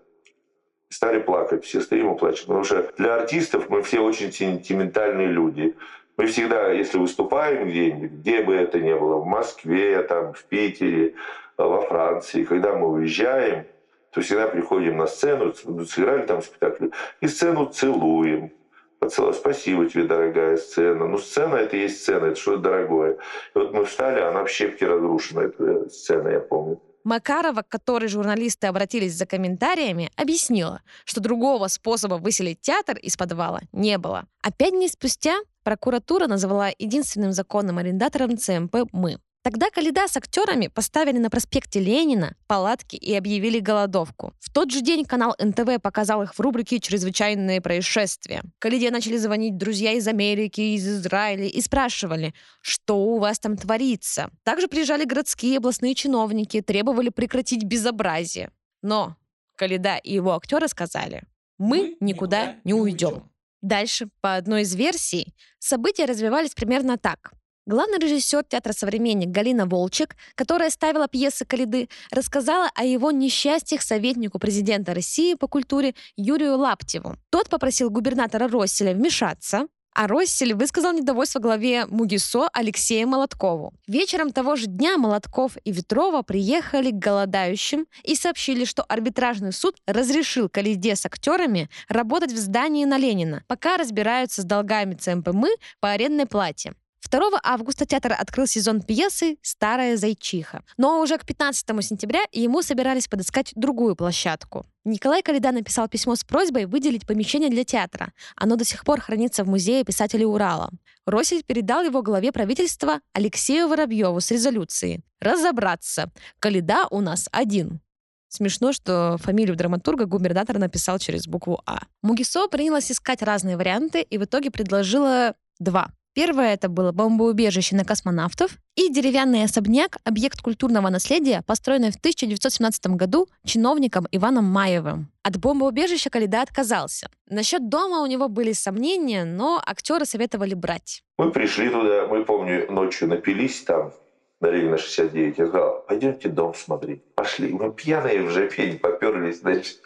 стали 0.90 1.20
плакать, 1.20 1.64
все 1.66 1.82
стоим 1.82 2.14
и 2.14 2.18
плачем. 2.18 2.48
Потому 2.48 2.64
что 2.64 2.92
для 2.98 3.16
артистов 3.16 3.70
мы 3.70 3.84
все 3.84 4.00
очень 4.00 4.32
сентиментальные 4.32 5.28
люди. 5.28 5.76
Мы 6.20 6.26
всегда, 6.26 6.70
если 6.70 6.98
выступаем 6.98 7.70
где-нибудь, 7.70 8.12
где 8.12 8.42
бы 8.42 8.54
это 8.54 8.78
ни 8.78 8.92
было, 8.94 9.20
в 9.20 9.26
Москве, 9.26 10.04
там, 10.04 10.34
в 10.34 10.44
Питере, 10.44 11.16
во 11.56 11.80
Франции, 11.80 12.44
когда 12.44 12.76
мы 12.76 12.90
уезжаем, 12.92 13.66
то 14.12 14.20
всегда 14.20 14.50
приходим 14.50 14.98
на 14.98 15.08
сцену, 15.08 15.54
сыграли 15.86 16.26
там 16.26 16.42
спектакль, 16.42 16.88
и 17.22 17.28
сцену 17.28 17.68
целуем. 17.68 18.52
Поцелуй, 19.00 19.34
спасибо 19.34 19.88
тебе, 19.88 20.04
дорогая 20.04 20.58
сцена. 20.58 21.08
Ну, 21.08 21.20
сцена 21.20 21.56
это 21.56 21.78
и 21.78 21.84
есть 21.84 22.02
сцена, 22.02 22.26
это 22.26 22.36
что-то 22.36 22.64
дорогое. 22.64 23.14
И 23.14 23.18
вот 23.58 23.72
мы 23.72 23.86
встали, 23.86 24.20
она 24.20 24.44
в 24.44 24.50
щепки 24.50 24.84
разрушена, 24.84 25.40
эта 25.40 25.90
сцена, 25.90 26.28
я 26.28 26.42
помню. 26.42 26.82
Макарова, 27.10 27.64
к 27.64 27.68
которой 27.68 28.08
журналисты 28.08 28.68
обратились 28.68 29.16
за 29.16 29.26
комментариями, 29.26 30.12
объяснила, 30.16 30.84
что 31.06 31.22
другого 31.22 31.68
способа 31.68 32.16
выселить 32.16 32.62
театр 32.62 32.98
из 32.98 33.18
подвала 33.18 33.62
не 33.72 33.98
было. 33.98 34.26
А 34.44 34.52
пять 34.52 34.74
дней 34.74 34.90
спустя 34.90 35.40
прокуратура 35.64 36.28
назвала 36.28 36.70
единственным 36.78 37.32
законным 37.32 37.80
арендатором 37.80 38.38
ЦМП 38.38 38.76
«Мы». 38.92 39.18
Тогда 39.42 39.70
Калида 39.70 40.08
с 40.10 40.18
актерами 40.18 40.68
поставили 40.68 41.18
на 41.18 41.30
проспекте 41.30 41.80
Ленина 41.80 42.36
палатки 42.46 42.98
и 42.98 43.16
объявили 43.16 43.60
голодовку. 43.60 44.34
В 44.40 44.52
тот 44.52 44.70
же 44.70 44.82
день 44.82 45.06
канал 45.06 45.34
НТВ 45.40 45.82
показал 45.82 46.22
их 46.24 46.36
в 46.36 46.40
рубрике 46.42 46.82
«Чрезвычайные 46.82 47.62
происшествия». 47.62 48.44
Калиде 48.60 48.92
начали 48.92 49.16
звонить 49.16 49.58
друзья 49.58 49.94
из 49.94 50.10
Америки, 50.10 50.60
из 50.60 50.86
Израиля 50.86 51.46
и 51.46 51.62
спрашивали, 51.62 52.34
что 52.60 52.98
у 52.98 53.18
вас 53.18 53.40
там 53.40 53.56
творится. 53.56 54.30
Также 54.44 54.68
приезжали 54.68 55.06
городские 55.06 55.54
и 55.54 55.58
областные 55.58 55.96
чиновники, 55.96 56.62
требовали 56.62 57.08
прекратить 57.08 57.64
безобразие. 57.64 58.52
Но 58.82 59.16
Калида 59.56 59.98
и 60.04 60.14
его 60.16 60.36
актеры 60.36 60.68
сказали, 60.68 61.24
мы 61.58 61.96
никуда 62.02 62.58
не 62.66 62.74
уйдем. 62.74 63.30
Дальше, 63.62 64.10
по 64.20 64.36
одной 64.36 64.62
из 64.62 64.76
версий, 64.76 65.34
события 65.60 66.06
развивались 66.06 66.54
примерно 66.54 66.98
так. 66.98 67.34
Главный 67.70 68.00
режиссер 68.00 68.46
театра 68.46 68.74
«Современник» 68.74 69.30
Галина 69.30 69.68
Волчек, 69.68 70.16
которая 70.34 70.72
ставила 70.72 71.08
пьесы 71.08 71.46
Калиды, 71.46 71.88
рассказала 72.10 72.72
о 72.74 72.84
его 72.84 73.12
несчастьях 73.12 73.84
советнику 73.84 74.40
президента 74.40 74.96
России 74.96 75.36
по 75.36 75.48
культуре 75.48 75.94
Юрию 76.18 76.58
Лаптеву. 76.58 77.16
Тот 77.30 77.48
попросил 77.48 77.92
губернатора 77.92 78.48
Росселя 78.48 78.96
вмешаться, 78.96 79.68
А 79.94 80.08
Россель 80.08 80.56
высказал 80.56 80.94
недовольство 80.94 81.40
главе 81.40 81.86
МУГИСО 81.86 82.50
Алексею 82.54 83.08
Молоткову. 83.08 83.74
Вечером 83.88 84.32
того 84.32 84.56
же 84.56 84.66
дня 84.66 84.98
Молотков 84.98 85.56
и 85.64 85.72
Ветрова 85.72 86.24
приехали 86.24 86.90
к 86.90 86.96
голодающим 86.96 87.86
и 88.04 88.16
сообщили, 88.16 88.66
что 88.66 88.82
арбитражный 88.82 89.54
суд 89.54 89.76
разрешил 89.86 90.50
Калиде 90.50 90.96
с 90.96 91.06
актерами 91.06 91.70
работать 91.88 92.32
в 92.32 92.38
здании 92.38 92.86
на 92.86 92.98
Ленина, 92.98 93.44
пока 93.46 93.78
разбираются 93.78 94.42
с 94.42 94.46
долгами 94.46 94.96
ЦМПМ 94.96 95.46
по 95.80 95.92
арендной 95.92 96.26
плате. 96.26 96.74
2 97.12 97.40
августа 97.44 97.86
театр 97.88 98.16
открыл 98.18 98.46
сезон 98.46 98.82
пьесы 98.82 99.38
«Старая 99.42 99.98
зайчиха». 99.98 100.64
Но 100.78 101.02
уже 101.02 101.18
к 101.18 101.26
15 101.26 101.66
сентября 101.84 102.22
ему 102.32 102.62
собирались 102.62 103.08
подыскать 103.08 103.52
другую 103.56 103.96
площадку. 103.96 104.68
Николай 104.86 105.24
Калида 105.24 105.52
написал 105.52 105.88
письмо 105.88 106.16
с 106.16 106.24
просьбой 106.24 106.66
выделить 106.66 107.08
помещение 107.08 107.50
для 107.50 107.64
театра. 107.64 108.14
Оно 108.36 108.56
до 108.58 108.64
сих 108.64 108.86
пор 108.86 109.02
хранится 109.02 109.44
в 109.44 109.48
Музее 109.48 109.84
писателей 109.84 110.26
Урала. 110.26 110.70
Россель 111.08 111.44
передал 111.44 111.84
его 111.84 112.04
главе 112.04 112.32
правительства 112.32 113.02
Алексею 113.14 113.68
Воробьеву 113.68 114.22
с 114.22 114.30
резолюцией 114.30 115.02
«Разобраться. 115.20 116.12
Калида 116.40 116.88
у 116.92 117.02
нас 117.02 117.28
один». 117.32 117.82
Смешно, 118.28 118.72
что 118.72 119.18
фамилию 119.18 119.56
драматурга 119.56 120.06
губернатор 120.06 120.60
написал 120.60 121.00
через 121.00 121.26
букву 121.28 121.60
А. 121.66 121.80
Мугисо 122.04 122.48
принялась 122.48 122.92
искать 122.92 123.24
разные 123.24 123.58
варианты 123.58 124.04
и 124.04 124.20
в 124.20 124.26
итоге 124.26 124.52
предложила 124.52 125.34
два. 125.58 125.92
Первое 126.20 126.54
это 126.54 126.68
было 126.68 126.92
бомбоубежище 126.92 127.78
на 127.78 127.86
космонавтов 127.86 128.58
и 128.76 128.90
деревянный 128.90 129.46
особняк, 129.46 130.00
объект 130.04 130.42
культурного 130.42 130.90
наследия, 130.90 131.42
построенный 131.48 131.92
в 131.92 131.96
1917 131.96 132.88
году 132.88 133.30
чиновником 133.46 134.06
Иваном 134.12 134.44
Маевым. 134.44 135.10
От 135.24 135.38
бомбоубежища 135.38 136.10
Калида 136.10 136.42
отказался. 136.42 137.10
Насчет 137.30 137.70
дома 137.70 138.02
у 138.02 138.06
него 138.06 138.28
были 138.28 138.52
сомнения, 138.52 139.24
но 139.24 139.64
актеры 139.66 140.04
советовали 140.04 140.56
брать. 140.56 141.04
Мы 141.18 141.32
пришли 141.32 141.70
туда, 141.70 142.08
мы, 142.08 142.26
помню, 142.26 142.70
ночью 142.70 143.08
напились 143.08 143.62
там, 143.62 143.94
на 144.42 144.48
Ленина 144.48 144.78
69. 144.78 145.38
Я 145.38 145.48
сказал, 145.48 145.86
пойдемте 145.88 146.28
дом 146.28 146.54
смотреть. 146.54 147.02
Пошли. 147.16 147.54
Мы 147.54 147.72
пьяные 147.72 148.24
в 148.24 148.30
жопень 148.32 148.78
поперлись, 148.78 149.40
значит, 149.40 149.80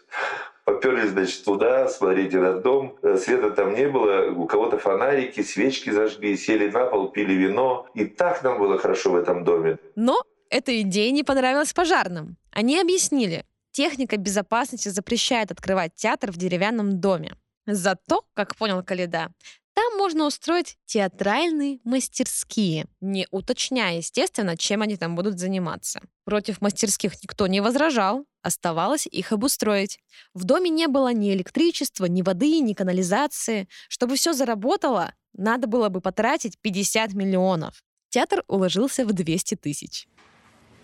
Поперлись, 0.66 1.10
значит, 1.10 1.44
туда, 1.44 1.90
смотрите 1.90 2.40
на 2.40 2.54
дом. 2.54 2.98
Э, 3.02 3.18
света 3.18 3.50
там 3.52 3.74
не 3.74 3.90
было, 3.90 4.32
у 4.32 4.46
кого-то 4.46 4.78
фонарики, 4.78 5.42
свечки 5.44 5.90
зажгли, 5.90 6.38
сели 6.38 6.70
на 6.70 6.86
пол, 6.86 7.10
пили 7.10 7.34
вино. 7.34 7.88
И 7.96 8.06
так 8.06 8.44
нам 8.44 8.60
было 8.60 8.78
хорошо 8.78 9.12
в 9.12 9.16
этом 9.16 9.44
доме. 9.44 9.78
Но 9.96 10.22
эта 10.50 10.80
идея 10.82 11.12
не 11.12 11.24
понравилась 11.24 11.74
пожарным. 11.74 12.38
Они 12.52 12.80
объяснили, 12.80 13.46
техника 13.72 14.16
безопасности 14.18 14.88
запрещает 14.88 15.52
открывать 15.52 15.96
театр 15.96 16.32
в 16.32 16.38
деревянном 16.38 17.02
доме. 17.02 17.34
Зато, 17.66 18.24
как 18.34 18.56
понял 18.56 18.84
Каледа, 18.84 19.32
там 19.74 19.98
можно 19.98 20.26
устроить 20.26 20.78
театральные 20.86 21.80
мастерские, 21.84 22.86
не 23.02 23.28
уточняя, 23.32 23.98
естественно, 23.98 24.56
чем 24.56 24.82
они 24.82 24.98
там 24.98 25.16
будут 25.16 25.40
заниматься. 25.40 26.02
Против 26.26 26.62
мастерских 26.62 27.14
никто 27.24 27.48
не 27.48 27.60
возражал, 27.60 28.26
оставалось 28.42 29.08
их 29.08 29.32
обустроить. 29.32 30.00
В 30.34 30.44
доме 30.44 30.70
не 30.70 30.88
было 30.88 31.12
ни 31.12 31.34
электричества, 31.34 32.06
ни 32.06 32.22
воды, 32.22 32.60
ни 32.60 32.74
канализации. 32.74 33.68
Чтобы 33.90 34.16
все 34.16 34.34
заработало, 34.34 35.14
надо 35.34 35.68
было 35.68 35.90
бы 35.90 36.02
потратить 36.02 36.60
50 36.60 37.14
миллионов. 37.14 37.84
Театр 38.10 38.44
уложился 38.48 39.06
в 39.06 39.14
200 39.14 39.56
тысяч. 39.56 40.08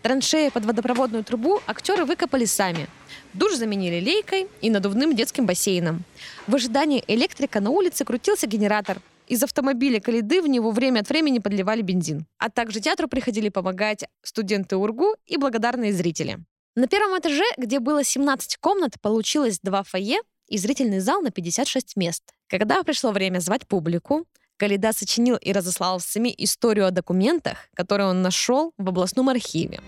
Траншеи 0.02 0.50
под 0.50 0.66
водопроводную 0.66 1.24
трубу 1.26 1.62
актеры 1.68 2.06
выкопали 2.06 2.46
сами. 2.46 2.88
Душ 3.34 3.56
заменили 3.56 4.00
лейкой 4.00 4.48
и 4.62 4.70
надувным 4.70 5.14
детским 5.14 5.46
бассейном. 5.46 6.04
В 6.48 6.56
ожидании 6.56 7.04
электрика 7.08 7.60
на 7.60 7.70
улице 7.70 8.06
крутился 8.06 8.48
генератор. 8.48 9.02
Из 9.28 9.44
автомобиля 9.44 10.00
Калиды 10.00 10.42
в 10.42 10.48
него 10.48 10.72
время 10.72 11.02
от 11.02 11.10
времени 11.10 11.40
подливали 11.40 11.82
бензин. 11.82 12.26
А 12.38 12.50
также 12.50 12.80
театру 12.80 13.08
приходили 13.08 13.50
помогать 13.50 14.06
студенты 14.24 14.78
УРГУ 14.78 15.16
и 15.26 15.38
благодарные 15.38 15.92
зрители. 15.92 16.40
На 16.76 16.88
первом 16.88 17.20
этаже, 17.20 17.44
где 17.58 17.80
было 17.80 18.04
17 18.04 18.58
комнат, 18.58 18.94
получилось 19.02 19.60
два 19.62 19.84
фойе 19.84 20.22
и 20.48 20.58
зрительный 20.58 21.00
зал 21.00 21.22
на 21.22 21.30
56 21.30 21.98
мест. 21.98 22.24
Когда 22.48 22.82
пришло 22.84 23.12
время 23.12 23.40
звать 23.40 23.68
публику, 23.68 24.26
Калида 24.60 24.92
сочинил 24.92 25.38
и 25.38 25.54
разослал 25.54 26.00
в 26.00 26.04
СМИ 26.04 26.36
историю 26.38 26.88
о 26.88 26.92
документах, 26.92 27.70
которые 27.74 28.10
он 28.10 28.22
нашел 28.22 28.74
в 28.78 28.90
областном 28.90 29.30
архиве. 29.30 29.80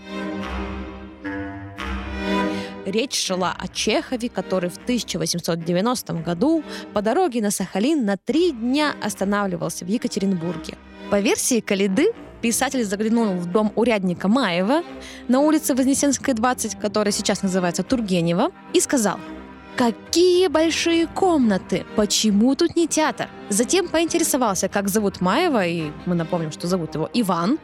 Речь 2.86 3.14
шла 3.14 3.54
о 3.56 3.68
Чехове, 3.68 4.28
который 4.28 4.70
в 4.70 4.76
1890 4.76 6.14
году 6.14 6.64
по 6.94 7.02
дороге 7.02 7.40
на 7.42 7.50
Сахалин 7.50 8.04
на 8.04 8.16
три 8.16 8.52
дня 8.52 8.94
останавливался 9.02 9.84
в 9.84 9.88
Екатеринбурге. 9.88 10.76
По 11.10 11.20
версии 11.20 11.60
Калиды, 11.60 12.12
писатель 12.40 12.84
заглянул 12.84 13.34
в 13.34 13.46
дом 13.46 13.72
урядника 13.76 14.26
Маева 14.26 14.82
на 15.28 15.40
улице 15.40 15.74
Вознесенской, 15.74 16.34
20, 16.34 16.80
которая 16.80 17.12
сейчас 17.12 17.42
называется 17.42 17.82
Тургенева, 17.82 18.50
и 18.72 18.80
сказал– 18.80 19.20
Какие 19.76 20.48
большие 20.48 21.06
комнаты! 21.06 21.86
Почему 21.96 22.54
тут 22.54 22.76
не 22.76 22.86
театр? 22.86 23.28
Затем 23.48 23.88
поинтересовался, 23.88 24.68
как 24.68 24.88
зовут 24.88 25.20
Маева, 25.20 25.66
и 25.66 25.90
мы 26.04 26.14
напомним, 26.14 26.52
что 26.52 26.66
зовут 26.66 26.94
его 26.94 27.08
Иван, 27.14 27.58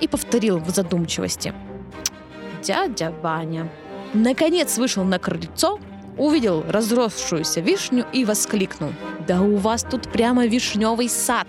и 0.00 0.06
повторил 0.06 0.58
в 0.58 0.70
задумчивости. 0.70 1.52
Дядя 2.62 3.12
Ваня. 3.22 3.68
Наконец 4.14 4.78
вышел 4.78 5.02
на 5.02 5.18
крыльцо, 5.18 5.80
увидел 6.16 6.64
разросшуюся 6.68 7.60
вишню 7.60 8.06
и 8.12 8.24
воскликнул. 8.24 8.92
«Да 9.26 9.40
у 9.40 9.56
вас 9.56 9.82
тут 9.82 10.10
прямо 10.10 10.46
вишневый 10.46 11.08
сад!» 11.08 11.48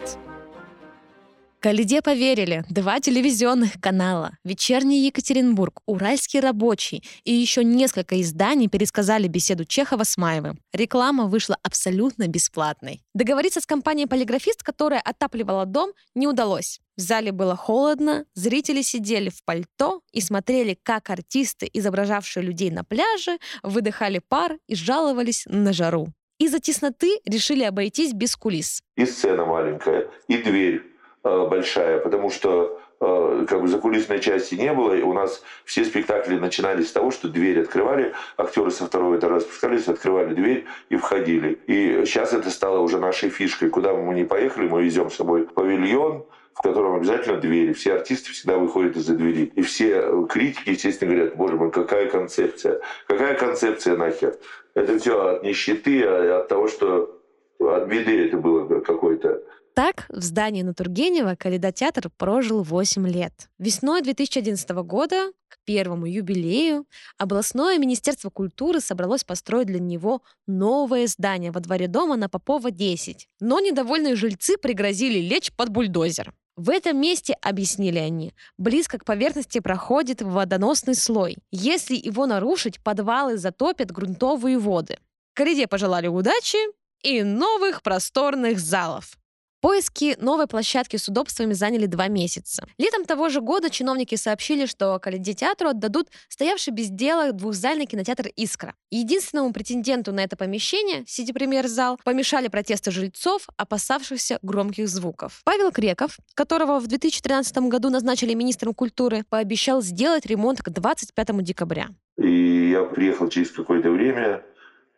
Калиде 1.62 2.02
поверили 2.02 2.64
два 2.72 3.00
телевизионных 3.00 3.74
канала, 3.80 4.32
«Вечерний 4.44 5.06
Екатеринбург», 5.06 5.82
«Уральский 5.86 6.40
рабочий» 6.40 7.04
и 7.24 7.32
еще 7.32 7.64
несколько 7.64 8.20
изданий 8.20 8.68
пересказали 8.68 9.28
беседу 9.28 9.64
Чехова 9.64 10.04
с 10.04 10.18
Маевым. 10.18 10.58
Реклама 10.74 11.28
вышла 11.28 11.56
абсолютно 11.62 12.28
бесплатной. 12.28 13.04
Договориться 13.14 13.62
с 13.62 13.68
компанией 13.68 14.08
«Полиграфист», 14.08 14.64
которая 14.64 15.02
отапливала 15.02 15.68
дом, 15.68 15.92
не 16.16 16.28
удалось. 16.28 16.80
В 16.98 17.02
зале 17.02 17.32
было 17.32 17.56
холодно, 17.56 18.26
зрители 18.34 18.82
сидели 18.82 19.30
в 19.30 19.44
пальто 19.46 20.02
и 20.12 20.20
смотрели, 20.20 20.76
как 20.82 21.12
артисты, 21.12 21.70
изображавшие 21.72 22.42
людей 22.42 22.72
на 22.72 22.84
пляже, 22.84 23.38
выдыхали 23.62 24.20
пар 24.28 24.58
и 24.66 24.74
жаловались 24.74 25.44
на 25.46 25.74
жару. 25.74 26.08
Из-за 26.40 26.60
тесноты 26.60 27.20
решили 27.24 27.62
обойтись 27.62 28.14
без 28.14 28.36
кулис. 28.36 28.82
И 28.96 29.06
сцена 29.06 29.46
маленькая, 29.46 30.10
и 30.28 30.38
дверь 30.38 30.91
большая, 31.24 32.00
потому 32.00 32.30
что 32.30 32.80
э, 33.00 33.46
как 33.48 33.62
бы 33.62 33.68
закулисной 33.68 34.20
части 34.20 34.56
не 34.56 34.74
было. 34.74 34.94
И 34.94 35.02
у 35.02 35.14
нас 35.14 35.44
все 35.66 35.86
спектакли 35.86 36.38
начинались 36.38 36.90
с 36.90 36.92
того, 36.92 37.12
что 37.12 37.28
дверь 37.28 37.62
открывали, 37.62 38.14
актеры 38.38 38.72
со 38.72 38.86
второго 38.86 39.18
этажа 39.18 39.42
спускались, 39.42 39.88
открывали 39.88 40.34
дверь 40.34 40.66
и 40.90 40.96
входили. 40.96 41.60
И 41.68 42.04
сейчас 42.06 42.34
это 42.34 42.50
стало 42.50 42.80
уже 42.80 43.00
нашей 43.00 43.30
фишкой. 43.30 43.70
Куда 43.70 43.94
бы 43.94 44.02
мы 44.04 44.16
ни 44.16 44.24
поехали, 44.24 44.68
мы 44.68 44.84
везем 44.84 45.12
с 45.12 45.16
собой 45.16 45.44
павильон, 45.48 46.26
в 46.54 46.62
котором 46.62 46.96
обязательно 46.96 47.38
двери. 47.38 47.74
Все 47.74 47.94
артисты 47.94 48.32
всегда 48.32 48.58
выходят 48.58 48.96
из-за 48.98 49.16
двери. 49.16 49.52
И 49.56 49.62
все 49.62 50.26
критики, 50.28 50.70
естественно, 50.70 51.14
говорят, 51.14 51.36
боже 51.36 51.56
мой, 51.56 51.72
какая 51.72 52.10
концепция? 52.10 52.82
Какая 53.08 53.36
концепция 53.36 53.96
нахер? 53.96 54.36
Это 54.74 54.98
все 54.98 55.36
от 55.36 55.44
нищеты, 55.44 56.04
а 56.04 56.40
от 56.40 56.48
того, 56.48 56.68
что 56.68 57.20
от 57.60 57.88
беды 57.88 58.28
это 58.28 58.38
было 58.38 58.80
какое-то 58.80 59.44
так, 59.74 60.06
в 60.10 60.22
здании 60.22 60.62
на 60.62 60.74
Тургенева 60.74 61.36
Калейдотеатр 61.36 62.10
прожил 62.18 62.64
8 62.64 63.08
лет. 63.08 63.50
Весной 63.58 64.02
2011 64.02 64.70
года, 64.70 65.32
к 65.48 65.58
первому 65.66 66.06
юбилею, 66.06 66.86
областное 67.18 67.78
министерство 67.78 68.30
культуры 68.30 68.80
собралось 68.80 69.24
построить 69.24 69.68
для 69.68 69.80
него 69.80 70.22
новое 70.48 71.08
здание 71.08 71.52
во 71.52 71.60
дворе 71.60 71.88
дома 71.88 72.16
на 72.16 72.30
Попова 72.30 72.72
10. 72.72 73.28
Но 73.40 73.60
недовольные 73.60 74.16
жильцы 74.16 74.58
пригрозили 74.58 75.20
лечь 75.20 75.52
под 75.54 75.70
бульдозер. 75.70 76.34
В 76.58 76.70
этом 76.70 77.00
месте, 77.00 77.34
объяснили 77.42 77.98
они, 77.98 78.34
близко 78.58 79.00
к 79.00 79.06
поверхности 79.06 79.60
проходит 79.60 80.22
водоносный 80.22 80.96
слой. 80.96 81.38
Если 81.52 81.96
его 81.96 82.28
нарушить, 82.28 82.84
подвалы 82.84 83.38
затопят 83.38 83.92
грунтовые 83.92 84.60
воды. 84.60 84.98
Кориде 85.34 85.68
пожелали 85.68 86.08
удачи 86.08 86.58
и 87.04 87.24
новых 87.24 87.82
просторных 87.82 88.60
залов. 88.60 89.18
Поиски 89.62 90.16
новой 90.20 90.48
площадки 90.48 90.98
с 90.98 91.08
удобствами 91.08 91.54
заняли 91.54 91.86
два 91.86 92.08
месяца. 92.08 92.68
Летом 92.80 93.06
того 93.06 93.30
же 93.30 93.42
года 93.42 93.70
чиновники 93.70 94.16
сообщили, 94.16 94.66
что 94.66 94.98
Каледи 94.98 95.36
театру 95.36 95.70
отдадут 95.70 96.08
стоявший 96.30 96.74
без 96.74 96.90
дела 96.90 97.32
двухзальный 97.32 97.86
кинотеатр 97.86 98.30
«Искра». 98.36 98.74
Единственному 98.90 99.54
претенденту 99.54 100.14
на 100.14 100.24
это 100.24 100.36
помещение, 100.36 101.04
сити-премьер-зал, 101.06 102.00
помешали 102.04 102.48
протесты 102.48 102.90
жильцов, 102.90 103.48
опасавшихся 103.56 104.40
громких 104.42 104.90
звуков. 104.90 105.42
Павел 105.46 105.72
Креков, 105.72 106.18
которого 106.34 106.80
в 106.80 106.88
2013 106.88 107.56
году 107.70 107.92
назначили 107.92 108.34
министром 108.34 108.74
культуры, 108.74 109.24
пообещал 109.30 109.84
сделать 109.84 110.26
ремонт 110.26 110.64
к 110.64 110.70
25 110.72 111.44
декабря. 111.44 111.90
И 112.18 112.72
я 112.72 112.84
приехал 112.86 113.30
через 113.30 113.52
какое-то 113.52 113.92
время, 113.92 114.44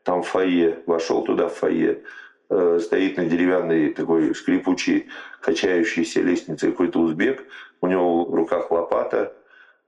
там 0.04 0.24
фойе, 0.24 0.80
вошел 0.88 1.22
туда 1.26 1.50
в 1.50 1.54
фойе, 1.54 2.02
э, 2.50 2.80
стоит 2.82 3.18
на 3.18 3.26
деревянной 3.26 3.94
такой 3.94 4.34
скрипучей, 4.36 5.08
качающейся 5.42 6.22
лестнице 6.22 6.72
какой-то 6.72 7.00
узбек. 7.00 7.46
У 7.82 7.88
него 7.88 8.26
в 8.26 8.34
руках 8.34 8.72
лопата. 8.72 9.34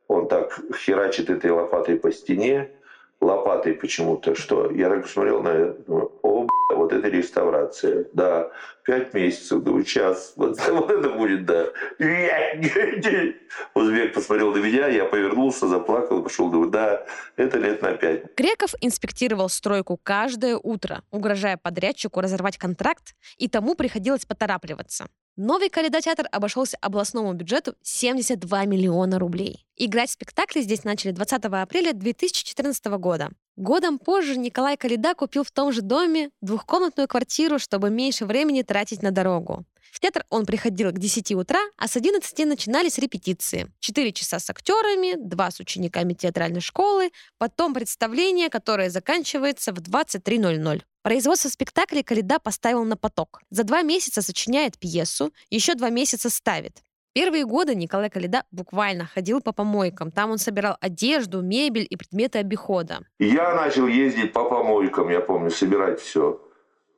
Он 0.08 0.28
так 0.28 0.60
херачит 0.78 1.30
этой 1.30 1.52
лопатой 1.52 1.98
по 1.98 2.12
стене 2.12 2.75
лопатой 3.22 3.74
почему-то, 3.74 4.36
что 4.36 4.72
я 4.72 4.90
так 4.90 5.04
посмотрел 5.04 5.42
на 5.42 5.50
это, 5.50 5.92
о, 6.22 6.48
вот 6.72 6.94
это 6.94 7.08
реставрация, 7.08 8.06
да, 8.14 8.52
пять 8.84 9.14
месяцев, 9.14 9.64
думаю, 9.64 9.84
час, 9.84 10.34
вот, 10.38 10.60
вот 10.68 10.92
это 10.92 11.10
будет, 11.10 11.46
да. 11.46 11.68
Узбек 13.74 14.14
посмотрел 14.14 14.54
на 14.54 14.58
меня, 14.58 14.88
я 14.88 15.06
повернулся, 15.06 15.68
заплакал, 15.68 16.24
пошел, 16.24 16.50
думаю, 16.50 16.70
да, 16.70 17.06
это 17.36 17.58
лет 17.58 17.82
на 17.82 17.94
пять. 17.94 18.36
Греков 18.36 18.74
инспектировал 18.82 19.50
стройку 19.50 20.00
каждое 20.02 20.58
утро, 20.58 21.02
угрожая 21.12 21.58
подрядчику 21.58 22.22
разорвать 22.22 22.58
контракт, 22.58 23.16
и 23.38 23.48
тому 23.48 23.76
приходилось 23.76 24.26
поторапливаться. 24.26 25.08
Новый 25.38 25.70
Калейдотеатр 25.70 26.30
обошелся 26.32 26.78
областному 26.80 27.34
бюджету 27.34 27.76
72 27.82 28.66
миллиона 28.66 29.20
рублей. 29.20 29.66
Играть 29.76 30.10
в 30.10 30.14
спектакли 30.14 30.62
здесь 30.62 30.86
начали 30.86 31.12
20 31.12 31.44
апреля 31.44 31.92
2014 31.92 32.86
года. 32.86 33.32
Годом 33.58 34.00
позже 34.00 34.38
Николай 34.38 34.76
Калида 34.76 35.16
купил 35.16 35.44
в 35.44 35.52
том 35.52 35.72
же 35.72 35.82
доме 35.82 36.30
двухкомнатную 36.42 37.08
квартиру, 37.08 37.58
чтобы 37.58 37.90
меньше 37.90 38.26
времени 38.26 38.64
тратить 38.64 39.02
на 39.02 39.12
дорогу. 39.12 39.64
В 39.92 40.02
театр 40.02 40.26
он 40.30 40.46
приходил 40.46 40.92
к 40.92 41.00
10 41.00 41.32
утра, 41.36 41.62
а 41.78 41.88
с 41.88 41.96
11 41.96 42.38
начинались 42.46 42.98
репетиции. 42.98 43.72
4 43.80 44.12
часа 44.12 44.40
с 44.40 44.50
актерами, 44.50 45.16
2 45.18 45.52
с 45.52 45.60
учениками 45.62 46.14
театральной 46.14 46.60
школы, 46.60 47.12
потом 47.38 47.74
представление, 47.74 48.50
которое 48.50 48.90
заканчивается 48.90 49.72
в 49.72 49.78
23.00. 49.78 50.82
Производство 51.02 51.48
спектаклей 51.48 52.04
Калида 52.04 52.40
поставил 52.40 52.84
на 52.84 52.98
поток. 52.98 53.42
За 53.52 53.64
два 53.64 53.84
месяца 53.84 54.22
сочиняет 54.22 54.78
пьесу, 54.78 55.32
еще 55.50 55.76
два 55.76 55.90
месяца 55.90 56.30
ставит. 56.30 56.82
Первые 57.16 57.46
годы 57.46 57.76
Николай 57.76 58.10
Калида 58.10 58.44
буквально 58.52 59.06
ходил 59.06 59.40
по 59.40 59.54
помойкам. 59.54 60.12
Там 60.12 60.32
он 60.32 60.38
собирал 60.38 60.76
одежду, 60.82 61.42
мебель 61.42 61.88
и 61.90 61.96
предметы 61.96 62.40
обихода. 62.40 63.06
Я 63.20 63.56
начал 63.56 63.88
ездить 63.88 64.34
по 64.34 64.44
помойкам, 64.44 65.08
я 65.08 65.22
помню, 65.22 65.50
собирать 65.50 66.02
все. 66.02 66.42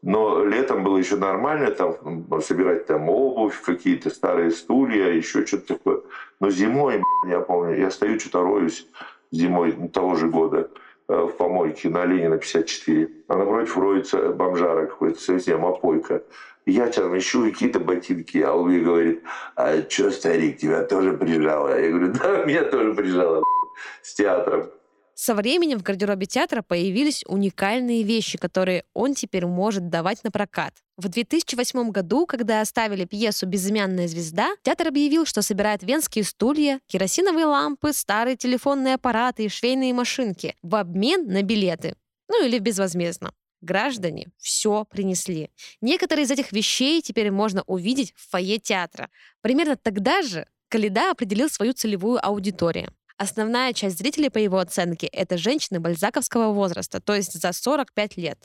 Но 0.02 0.44
летом 0.44 0.84
было 0.84 0.98
еще 0.98 1.18
нормально, 1.18 1.70
там 1.70 2.42
собирать 2.42 2.88
там 2.88 3.10
обувь, 3.10 3.62
какие-то 3.62 4.10
старые 4.10 4.50
стулья, 4.50 5.10
еще 5.10 5.46
что-то 5.46 5.76
такое. 5.76 6.02
Но 6.40 6.50
зимой, 6.50 7.00
я 7.28 7.40
помню, 7.40 7.78
я 7.78 7.92
стою, 7.92 8.20
что-то 8.20 8.42
роюсь 8.42 8.88
зимой 9.30 9.74
того 9.94 10.16
же 10.16 10.30
года 10.30 10.72
э, 11.10 11.14
в 11.14 11.38
помойке 11.38 11.90
на 11.90 12.06
Ленина 12.06 12.40
54. 12.40 13.08
А 13.28 13.38
напротив 13.38 13.78
роется 13.78 14.32
бомжара 14.32 14.88
какой-то, 14.88 15.22
совсем 15.22 15.64
опойка. 15.64 16.24
Я 16.68 16.88
там 16.88 17.18
ищу 17.18 17.50
какие-то 17.50 17.80
ботинки, 17.80 18.40
а 18.40 18.54
он 18.54 18.68
мне 18.68 18.80
говорит, 18.80 19.24
а 19.56 19.90
что, 19.90 20.12
старик, 20.12 20.58
тебя 20.58 20.84
тоже 20.84 21.14
прижало? 21.14 21.80
Я 21.80 21.90
говорю, 21.92 22.14
да, 22.14 22.44
меня 22.46 22.66
тоже 22.66 22.94
прижало 22.94 23.42
с 24.04 24.14
театром. 24.14 24.70
Со 25.14 25.34
временем 25.34 25.80
в 25.80 25.84
гардеробе 25.84 26.26
театра 26.26 26.62
появились 26.62 27.24
уникальные 27.26 28.04
вещи, 28.04 28.38
которые 28.38 28.84
он 28.94 29.14
теперь 29.14 29.46
может 29.46 29.90
давать 29.90 30.26
на 30.26 30.30
прокат. 30.30 30.74
В 30.98 31.08
2008 31.08 31.90
году, 31.90 32.26
когда 32.26 32.60
оставили 32.60 33.06
пьесу 33.06 33.48
«Безымянная 33.48 34.10
звезда», 34.10 34.50
театр 34.62 34.90
объявил, 34.90 35.26
что 35.26 35.42
собирает 35.42 35.84
венские 35.84 36.26
стулья, 36.26 36.82
керосиновые 36.88 37.46
лампы, 37.46 37.94
старые 37.94 38.36
телефонные 38.36 38.96
аппараты 38.96 39.46
и 39.46 39.50
швейные 39.50 39.94
машинки 39.94 40.54
в 40.62 40.76
обмен 40.76 41.28
на 41.28 41.44
билеты. 41.44 41.96
Ну 42.28 42.46
или 42.46 42.60
безвозмездно. 42.60 43.32
Граждане 43.62 44.28
все 44.38 44.86
принесли. 44.86 45.50
Некоторые 45.82 46.26
из 46.26 46.32
этих 46.32 46.52
вещей 46.52 47.02
теперь 47.02 47.32
можно 47.32 47.64
увидеть 47.68 48.14
в 48.16 48.30
фойе 48.30 48.60
театра. 48.60 49.10
Примерно 49.42 49.76
тогда 49.76 50.22
же 50.22 50.48
Каледа 50.70 51.12
определил 51.12 51.50
свою 51.50 51.74
целевую 51.74 52.26
аудиторию. 52.26 52.94
Основная 53.18 53.74
часть 53.74 53.98
зрителей, 53.98 54.30
по 54.30 54.38
его 54.38 54.60
оценке, 54.60 55.08
это 55.08 55.38
женщины 55.38 55.80
бальзаковского 55.80 56.54
возраста, 56.54 57.02
то 57.02 57.16
есть 57.16 57.34
за 57.34 57.52
45 57.52 58.18
лет. 58.18 58.38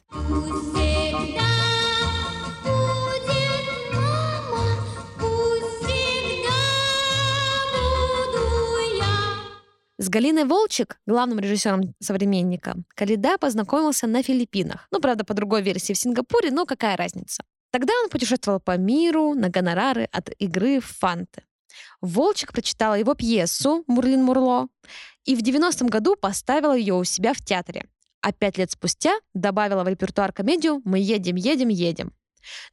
С 10.02 10.08
Галиной 10.08 10.46
Волчек, 10.46 10.98
главным 11.06 11.38
режиссером 11.38 11.94
«Современника», 12.00 12.74
Калида 12.96 13.38
познакомился 13.38 14.08
на 14.08 14.20
Филиппинах. 14.24 14.88
Ну, 14.90 14.98
правда, 14.98 15.24
по 15.24 15.32
другой 15.32 15.62
версии 15.62 15.92
в 15.92 15.96
Сингапуре, 15.96 16.50
но 16.50 16.66
какая 16.66 16.96
разница. 16.96 17.44
Тогда 17.70 17.92
он 18.02 18.08
путешествовал 18.08 18.58
по 18.58 18.76
миру 18.76 19.34
на 19.34 19.48
гонорары 19.48 20.08
от 20.10 20.30
игры 20.40 20.80
в 20.80 20.86
фанты. 20.86 21.44
Волчек 22.00 22.52
прочитала 22.52 22.94
его 22.94 23.14
пьесу 23.14 23.84
«Мурлин 23.86 24.24
Мурло» 24.24 24.66
и 25.24 25.36
в 25.36 25.38
90-м 25.38 25.86
году 25.86 26.16
поставила 26.16 26.76
ее 26.76 26.94
у 26.94 27.04
себя 27.04 27.32
в 27.32 27.40
театре. 27.40 27.86
А 28.22 28.32
пять 28.32 28.58
лет 28.58 28.72
спустя 28.72 29.12
добавила 29.34 29.84
в 29.84 29.88
репертуар 29.88 30.32
комедию 30.32 30.82
«Мы 30.84 30.98
едем, 30.98 31.36
едем, 31.36 31.68
едем». 31.68 32.12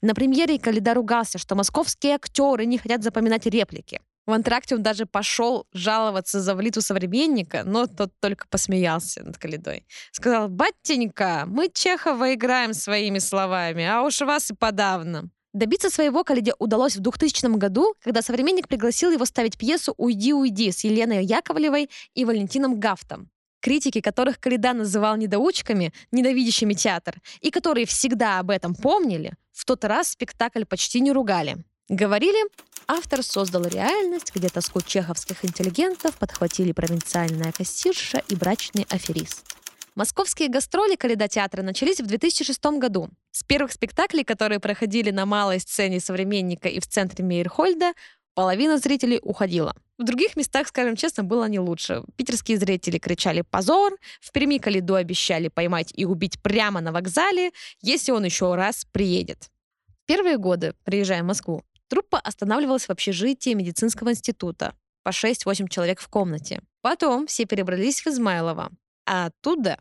На 0.01 0.15
премьере 0.15 0.57
Калида 0.57 0.95
ругался, 0.95 1.37
что 1.37 1.53
московские 1.53 2.15
актеры 2.15 2.65
не 2.65 2.79
хотят 2.79 3.03
запоминать 3.03 3.45
реплики. 3.45 4.01
В 4.29 4.31
антракте 4.31 4.75
он 4.75 4.83
даже 4.83 5.07
пошел 5.07 5.65
жаловаться 5.73 6.39
за 6.39 6.53
влиту 6.53 6.81
современника, 6.81 7.63
но 7.65 7.87
тот 7.87 8.11
только 8.19 8.45
посмеялся 8.47 9.23
над 9.23 9.39
Калидой. 9.39 9.87
Сказал, 10.11 10.49
батенька, 10.49 11.45
мы 11.47 11.67
Чехова 11.73 12.35
играем 12.35 12.75
своими 12.75 13.17
словами, 13.17 13.83
а 13.83 14.03
уж 14.03 14.21
вас 14.21 14.51
и 14.51 14.53
подавно. 14.53 15.31
Добиться 15.53 15.89
своего 15.89 16.23
Калиде 16.23 16.53
удалось 16.59 16.95
в 16.95 16.99
2000 16.99 17.57
году, 17.57 17.95
когда 18.03 18.21
«Современник» 18.21 18.67
пригласил 18.67 19.09
его 19.09 19.25
ставить 19.25 19.57
пьесу 19.57 19.95
«Уйди, 19.97 20.31
уйди» 20.31 20.71
с 20.71 20.83
Еленой 20.83 21.25
Яковлевой 21.25 21.89
и 22.13 22.23
Валентином 22.23 22.79
Гафтом. 22.79 23.31
Критики, 23.61 23.99
которых 23.99 24.39
Калида 24.39 24.73
называл 24.73 25.17
недоучками, 25.17 25.91
ненавидящими 26.11 26.75
театр, 26.75 27.15
и 27.41 27.49
которые 27.49 27.87
всегда 27.87 28.37
об 28.37 28.51
этом 28.51 28.75
помнили, 28.75 29.33
в 29.53 29.65
тот 29.65 29.83
раз 29.85 30.09
спектакль 30.09 30.65
почти 30.65 30.99
не 30.99 31.11
ругали. 31.11 31.57
Говорили, 31.89 32.37
автор 32.87 33.23
создал 33.23 33.63
реальность, 33.63 34.31
где 34.35 34.47
тоску 34.47 34.79
чеховских 34.79 35.43
интеллигентов 35.43 36.15
подхватили 36.17 36.71
провинциальная 36.71 37.51
кассирша 37.51 38.21
и 38.27 38.35
брачный 38.35 38.85
аферист. 38.91 39.43
Московские 39.95 40.49
гастроли 40.49 40.95
Каледа 40.95 41.27
театра 41.27 41.63
начались 41.63 41.99
в 41.99 42.05
2006 42.05 42.63
году. 42.77 43.09
С 43.31 43.41
первых 43.41 43.71
спектаклей, 43.71 44.23
которые 44.23 44.59
проходили 44.59 45.09
на 45.09 45.25
малой 45.25 45.59
сцене 45.59 45.99
«Современника» 45.99 46.69
и 46.69 46.79
в 46.79 46.85
центре 46.85 47.25
Мейерхольда, 47.25 47.93
половина 48.35 48.77
зрителей 48.77 49.19
уходила. 49.23 49.75
В 49.97 50.03
других 50.03 50.35
местах, 50.35 50.67
скажем 50.67 50.95
честно, 50.95 51.23
было 51.23 51.45
не 51.45 51.59
лучше. 51.59 52.03
Питерские 52.17 52.59
зрители 52.59 52.99
кричали 52.99 53.41
«позор», 53.41 53.97
в 54.21 54.31
Перми 54.31 54.59
Калиду 54.59 54.93
обещали 54.93 55.47
поймать 55.47 55.91
и 55.95 56.05
убить 56.05 56.39
прямо 56.43 56.81
на 56.81 56.91
вокзале, 56.91 57.49
если 57.81 58.11
он 58.11 58.25
еще 58.25 58.53
раз 58.53 58.85
приедет. 58.91 59.49
Первые 60.05 60.37
годы, 60.37 60.73
приезжая 60.85 61.21
в 61.21 61.25
Москву, 61.25 61.63
труппа 61.89 62.19
останавливалась 62.19 62.85
в 62.85 62.91
общежитии 62.91 63.53
медицинского 63.53 64.11
института 64.11 64.75
по 65.03 65.09
6-8 65.09 65.67
человек 65.67 65.99
в 65.99 66.07
комнате. 66.07 66.61
Потом 66.81 67.27
все 67.27 67.45
перебрались 67.45 68.01
в 68.01 68.07
Измайлово, 68.07 68.71
а 69.05 69.25
оттуда 69.25 69.79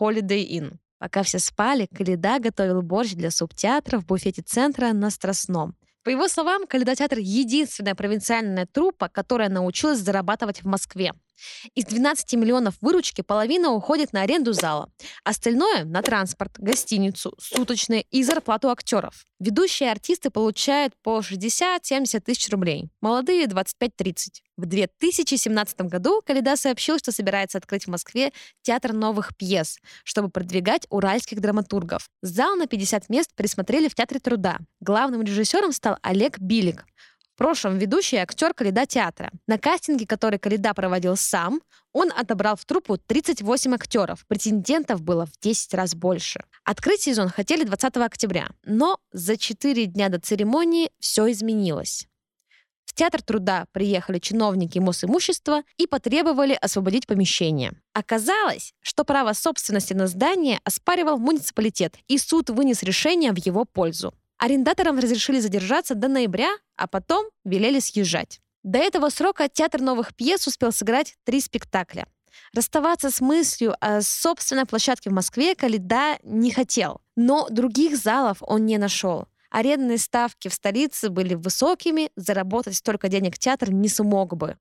Holiday 0.00 0.46
Inn. 0.48 0.76
Пока 0.98 1.22
все 1.22 1.38
спали, 1.38 1.86
Каледа 1.94 2.38
готовил 2.38 2.82
борщ 2.82 3.12
для 3.12 3.30
субтеатра 3.30 3.98
в 3.98 4.06
буфете 4.06 4.42
центра 4.42 4.92
на 4.92 5.10
Страстном. 5.10 5.76
По 6.02 6.10
его 6.10 6.28
словам, 6.28 6.66
Каледа 6.66 6.96
театр— 6.96 7.18
единственная 7.20 7.94
провинциальная 7.94 8.66
труппа, 8.66 9.08
которая 9.08 9.48
научилась 9.48 9.98
зарабатывать 9.98 10.62
в 10.62 10.66
Москве. 10.66 11.12
Из 11.74 11.84
12 11.84 12.34
миллионов 12.34 12.74
выручки 12.80 13.22
половина 13.22 13.70
уходит 13.70 14.12
на 14.12 14.22
аренду 14.22 14.52
зала. 14.52 14.90
Остальное— 15.24 15.84
на 15.84 16.02
транспорт, 16.02 16.58
гостиницу, 16.58 17.34
суточные 17.38 18.02
и 18.10 18.22
зарплату 18.22 18.70
актеров. 18.70 19.24
Ведущие 19.40 19.90
артисты 19.90 20.30
получают 20.30 20.94
по 21.02 21.20
60-70 21.20 22.20
тысяч 22.20 22.48
рублей. 22.50 22.88
Молодые— 23.00 23.46
25-30. 23.46 24.42
В 24.56 24.66
2017 24.66 25.80
году 25.82 26.22
Калида 26.26 26.56
сообщил, 26.56 26.98
что 26.98 27.12
собирается 27.12 27.58
открыть 27.58 27.84
в 27.84 27.90
Москве 27.90 28.32
театр 28.62 28.92
новых 28.92 29.36
пьес, 29.36 29.78
чтобы 30.02 30.28
продвигать 30.30 30.86
уральских 30.90 31.40
драматургов. 31.40 32.08
Зал 32.22 32.56
на 32.56 32.66
50 32.66 33.08
мест 33.08 33.30
присмотрели 33.36 33.88
в 33.88 33.94
Театре 33.94 34.20
труда. 34.20 34.58
Главным 34.80 35.22
режиссером 35.22 35.72
стал 35.72 35.98
Олег 36.02 36.38
Билик 36.38 36.84
прошлом 37.38 37.78
ведущий 37.78 38.16
и 38.16 38.18
актер 38.18 38.52
Каледа 38.52 38.84
театра. 38.84 39.30
На 39.46 39.58
кастинге, 39.58 40.06
который 40.06 40.38
Каледа 40.38 40.74
проводил 40.74 41.16
сам, 41.16 41.62
он 41.92 42.12
отобрал 42.14 42.56
в 42.56 42.64
труппу 42.66 42.98
38 42.98 43.74
актеров. 43.74 44.26
Претендентов 44.26 45.00
было 45.00 45.24
в 45.24 45.38
10 45.40 45.72
раз 45.74 45.94
больше. 45.94 46.44
Открыть 46.64 47.02
сезон 47.02 47.28
хотели 47.30 47.64
20 47.64 47.96
октября, 47.98 48.48
но 48.64 48.98
за 49.12 49.36
4 49.38 49.86
дня 49.86 50.08
до 50.10 50.20
церемонии 50.20 50.90
все 50.98 51.30
изменилось. 51.30 52.06
В 52.84 52.94
Театр 52.94 53.22
труда 53.22 53.66
приехали 53.70 54.18
чиновники 54.18 54.80
Мосимущества 54.80 55.62
и 55.76 55.86
потребовали 55.86 56.58
освободить 56.60 57.06
помещение. 57.06 57.72
Оказалось, 57.92 58.72
что 58.80 59.04
право 59.04 59.32
собственности 59.34 59.92
на 59.92 60.08
здание 60.08 60.58
оспаривал 60.64 61.18
муниципалитет, 61.18 61.96
и 62.08 62.18
суд 62.18 62.50
вынес 62.50 62.82
решение 62.82 63.32
в 63.32 63.38
его 63.38 63.64
пользу. 63.64 64.14
Арендаторам 64.38 64.98
разрешили 64.98 65.40
задержаться 65.40 65.94
до 65.94 66.08
ноября, 66.08 66.50
а 66.76 66.86
потом 66.86 67.26
велели 67.44 67.80
съезжать. 67.80 68.40
До 68.62 68.78
этого 68.78 69.08
срока 69.10 69.48
театр 69.48 69.80
новых 69.80 70.14
пьес 70.14 70.46
успел 70.46 70.72
сыграть 70.72 71.16
три 71.24 71.40
спектакля. 71.40 72.06
Расставаться 72.54 73.10
с 73.10 73.20
мыслью 73.20 73.74
о 73.80 74.00
собственной 74.00 74.64
площадке 74.64 75.10
в 75.10 75.12
Москве 75.12 75.54
Калида 75.54 76.18
не 76.22 76.52
хотел, 76.52 77.00
но 77.16 77.48
других 77.50 77.96
залов 77.96 78.38
он 78.40 78.64
не 78.64 78.78
нашел. 78.78 79.26
Арендные 79.50 79.98
ставки 79.98 80.48
в 80.48 80.54
столице 80.54 81.08
были 81.08 81.34
высокими, 81.34 82.10
заработать 82.14 82.76
столько 82.76 83.08
денег 83.08 83.38
театр 83.38 83.72
не 83.72 83.88
смог 83.88 84.36
бы. 84.36 84.56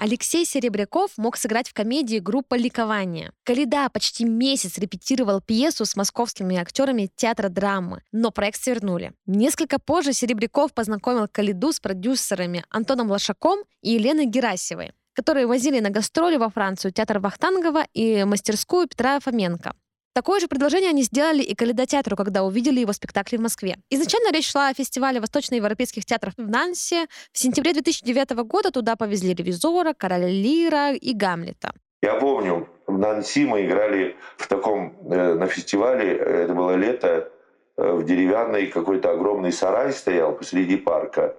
Алексей 0.00 0.46
Серебряков 0.46 1.10
мог 1.16 1.36
сыграть 1.36 1.68
в 1.68 1.74
комедии 1.74 2.20
«Группа 2.20 2.54
ликования». 2.54 3.32
Калида 3.42 3.88
почти 3.92 4.24
месяц 4.24 4.78
репетировал 4.78 5.40
пьесу 5.40 5.84
с 5.84 5.96
московскими 5.96 6.56
актерами 6.56 7.10
театра 7.16 7.48
драмы, 7.48 8.02
но 8.12 8.30
проект 8.30 8.62
свернули. 8.62 9.12
Несколько 9.26 9.80
позже 9.80 10.12
Серебряков 10.12 10.72
познакомил 10.72 11.26
Калиду 11.26 11.72
с 11.72 11.80
продюсерами 11.80 12.64
Антоном 12.70 13.10
Лошаком 13.10 13.64
и 13.82 13.90
Еленой 13.90 14.26
Герасевой 14.26 14.92
которые 15.14 15.48
возили 15.48 15.80
на 15.80 15.90
гастроли 15.90 16.36
во 16.36 16.48
Францию 16.48 16.92
театр 16.92 17.18
Вахтангова 17.18 17.86
и 17.92 18.22
мастерскую 18.22 18.86
Петра 18.86 19.18
Фоменко. 19.18 19.74
Такое 20.18 20.40
же 20.40 20.48
предложение 20.48 20.90
они 20.90 21.04
сделали 21.04 21.42
и 21.42 21.54
Каледа 21.54 21.86
театру, 21.86 22.16
когда 22.16 22.42
увидели 22.42 22.80
его 22.80 22.92
спектакли 22.92 23.36
в 23.36 23.40
Москве. 23.40 23.76
Изначально 23.88 24.32
речь 24.32 24.50
шла 24.50 24.66
о 24.66 24.74
фестивале 24.74 25.20
восточноевропейских 25.20 26.04
театров 26.04 26.34
в 26.36 26.50
Нансе. 26.50 27.06
В 27.32 27.38
сентябре 27.38 27.72
2009 27.72 28.30
года 28.42 28.72
туда 28.72 28.96
повезли 28.96 29.32
«Ревизора», 29.32 29.94
«Короля 29.96 30.26
Лира» 30.26 30.92
и 30.92 31.12
«Гамлета». 31.14 31.72
Я 32.02 32.14
помню, 32.14 32.68
в 32.88 32.98
Нанси 32.98 33.46
мы 33.46 33.64
играли 33.64 34.16
в 34.38 34.48
таком, 34.48 34.92
э, 35.08 35.34
на 35.34 35.46
фестивале, 35.46 36.16
это 36.16 36.52
было 36.52 36.74
лето, 36.74 37.30
э, 37.76 37.92
в 37.92 38.04
деревянной 38.04 38.66
какой-то 38.66 39.12
огромный 39.12 39.52
сарай 39.52 39.92
стоял 39.92 40.32
посреди 40.32 40.78
парка. 40.78 41.36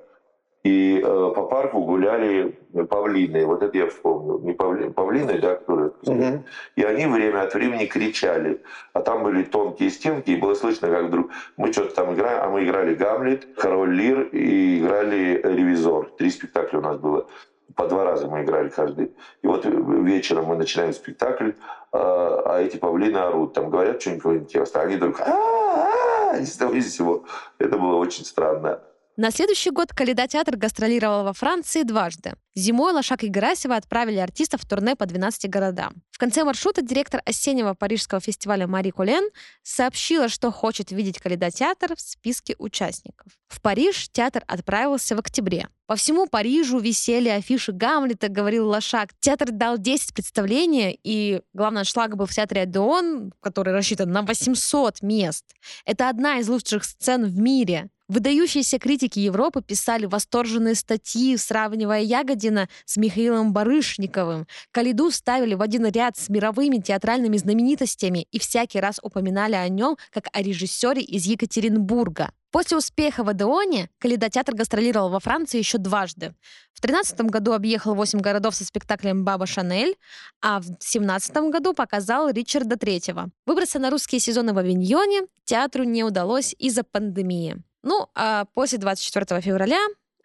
И 0.63 1.01
э, 1.01 1.31
по 1.35 1.43
парку 1.43 1.85
гуляли 1.85 2.59
павлины. 2.89 3.45
Вот 3.45 3.63
это 3.63 3.77
я 3.77 3.87
вспомнил. 3.87 4.39
Не 4.39 4.51
павли, 4.51 4.89
павлины, 4.89 5.39
да, 5.39 5.55
которые... 5.55 5.91
Угу. 6.03 6.43
И 6.75 6.83
они 6.83 7.05
время 7.05 7.43
от 7.43 7.53
времени 7.53 7.85
кричали. 7.85 8.61
А 8.93 9.01
там 9.01 9.23
были 9.23 9.43
тонкие 9.43 9.89
стенки, 9.89 10.31
и 10.31 10.35
было 10.35 10.55
слышно, 10.55 10.89
как 10.89 11.05
вдруг... 11.05 11.31
Мы 11.55 11.71
что-то 11.71 11.95
там 11.95 12.13
играем, 12.13 12.43
а 12.43 12.49
мы 12.49 12.65
играли 12.65 12.93
«Гамлет», 12.93 13.47
«Король 13.55 13.95
Лир» 13.95 14.23
и 14.33 14.79
играли 14.79 15.41
«Ревизор». 15.43 16.11
Три 16.17 16.29
спектакля 16.29 16.79
у 16.79 16.81
нас 16.81 16.97
было. 16.97 17.27
По 17.75 17.87
два 17.87 18.03
раза 18.03 18.27
мы 18.27 18.43
играли 18.43 18.67
каждый. 18.67 19.13
И 19.41 19.47
вот 19.47 19.63
вечером 19.63 20.45
мы 20.45 20.57
начинаем 20.57 20.91
спектакль, 20.91 21.51
а, 21.93 22.43
а 22.45 22.61
эти 22.61 22.75
павлины 22.75 23.17
орут. 23.17 23.53
Там 23.53 23.69
говорят 23.69 24.01
что-нибудь 24.01 24.41
интересное. 24.41 24.83
Они 24.83 24.97
только... 24.97 25.23
А-а-а! 25.23 26.37
И 26.37 26.43
всего. 26.43 27.23
Это 27.59 27.77
было 27.77 27.95
очень 27.95 28.25
странно. 28.25 28.81
На 29.21 29.31
следующий 29.31 29.69
год 29.69 29.91
Каледа 29.91 30.29
театр 30.29 30.55
гастролировал 30.55 31.25
во 31.25 31.33
Франции 31.33 31.83
дважды. 31.83 32.35
Зимой 32.55 32.93
Лошак 32.93 33.25
и 33.25 33.27
Герасева 33.27 33.75
отправили 33.75 34.17
артистов 34.17 34.61
в 34.61 34.65
турне 34.65 34.95
по 34.95 35.05
12 35.05 35.49
городам. 35.49 35.95
В 36.09 36.17
конце 36.17 36.45
маршрута 36.45 36.81
директор 36.81 37.21
осеннего 37.25 37.73
парижского 37.73 38.21
фестиваля 38.21 38.65
Мари 38.65 38.91
Кулен 38.91 39.29
сообщила, 39.61 40.29
что 40.29 40.51
хочет 40.51 40.91
видеть 40.91 41.19
Каледа 41.19 41.51
театр 41.51 41.97
в 41.97 41.99
списке 41.99 42.55
участников. 42.59 43.33
В 43.49 43.61
Париж 43.61 44.07
театр 44.09 44.45
отправился 44.47 45.17
в 45.17 45.19
октябре. 45.19 45.67
По 45.85 45.97
всему 45.97 46.25
Парижу 46.25 46.79
висели 46.79 47.27
афиши 47.27 47.73
Гамлета, 47.73 48.29
говорил 48.29 48.69
Лошак. 48.69 49.09
Театр 49.19 49.51
дал 49.51 49.77
10 49.77 50.13
представлений, 50.13 50.97
и 51.03 51.41
главный 51.53 51.83
шлаг 51.83 52.15
был 52.15 52.25
в 52.25 52.33
театре 52.33 52.61
Адеон, 52.61 53.33
который 53.41 53.73
рассчитан 53.73 54.13
на 54.13 54.21
800 54.21 55.01
мест. 55.01 55.43
Это 55.83 56.07
одна 56.07 56.37
из 56.37 56.47
лучших 56.47 56.85
сцен 56.85 57.25
в 57.25 57.37
мире. 57.37 57.89
Выдающиеся 58.09 58.79
критики 58.79 59.19
Европы 59.19 59.61
писали 59.61 60.07
восторженные 60.07 60.73
статьи, 60.73 61.37
сравнивая 61.37 62.01
Ягодина 62.01 62.67
с 62.85 62.97
Михаилом 62.97 63.53
Барышниковым. 63.53 64.47
Калиду 64.71 65.11
ставили 65.11 65.53
в 65.53 65.61
один 65.61 65.85
ряд 65.85 66.17
с 66.17 66.27
мировыми 66.27 66.77
театральными 66.77 67.37
знаменитостями 67.37 68.25
и 68.31 68.39
всякий 68.39 68.79
раз 68.79 68.99
упоминали 69.03 69.53
о 69.53 69.69
нем 69.69 69.95
как 70.09 70.27
о 70.33 70.41
режиссере 70.41 71.03
из 71.03 71.25
Екатеринбурга. 71.27 72.31
После 72.49 72.77
успеха 72.77 73.23
в 73.23 73.29
Адеоне 73.29 73.91
театр 74.01 74.55
гастролировал 74.55 75.09
во 75.09 75.19
Франции 75.19 75.59
еще 75.59 75.77
дважды. 75.77 76.33
В 76.73 76.81
13 76.81 77.21
году 77.21 77.53
объехал 77.53 77.93
8 77.93 78.21
городов 78.21 78.55
со 78.55 78.65
спектаклем 78.65 79.23
«Баба 79.23 79.45
Шанель», 79.45 79.97
а 80.41 80.59
в 80.61 80.65
17 80.79 81.51
году 81.51 81.75
показал 81.75 82.29
Ричарда 82.31 82.75
Третьего. 82.75 83.29
Выбраться 83.45 83.77
на 83.77 83.91
русские 83.91 84.19
сезоны 84.19 84.53
в 84.53 84.57
Авиньоне 84.57 85.27
театру 85.45 85.83
не 85.83 86.03
удалось 86.03 86.55
из-за 86.57 86.83
пандемии. 86.83 87.61
Ну, 87.83 88.09
а 88.15 88.45
после 88.53 88.77
24 88.77 89.41
февраля 89.41 89.79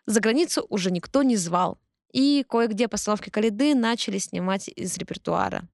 за 0.06 0.20
границу 0.20 0.66
уже 0.68 0.90
никто 0.90 1.22
не 1.22 1.36
звал. 1.36 1.78
И 2.12 2.44
кое-где 2.48 2.88
постановки 2.88 3.30
Калиды 3.30 3.74
начали 3.74 4.18
снимать 4.18 4.68
из 4.68 4.96
репертуара. 4.96 5.68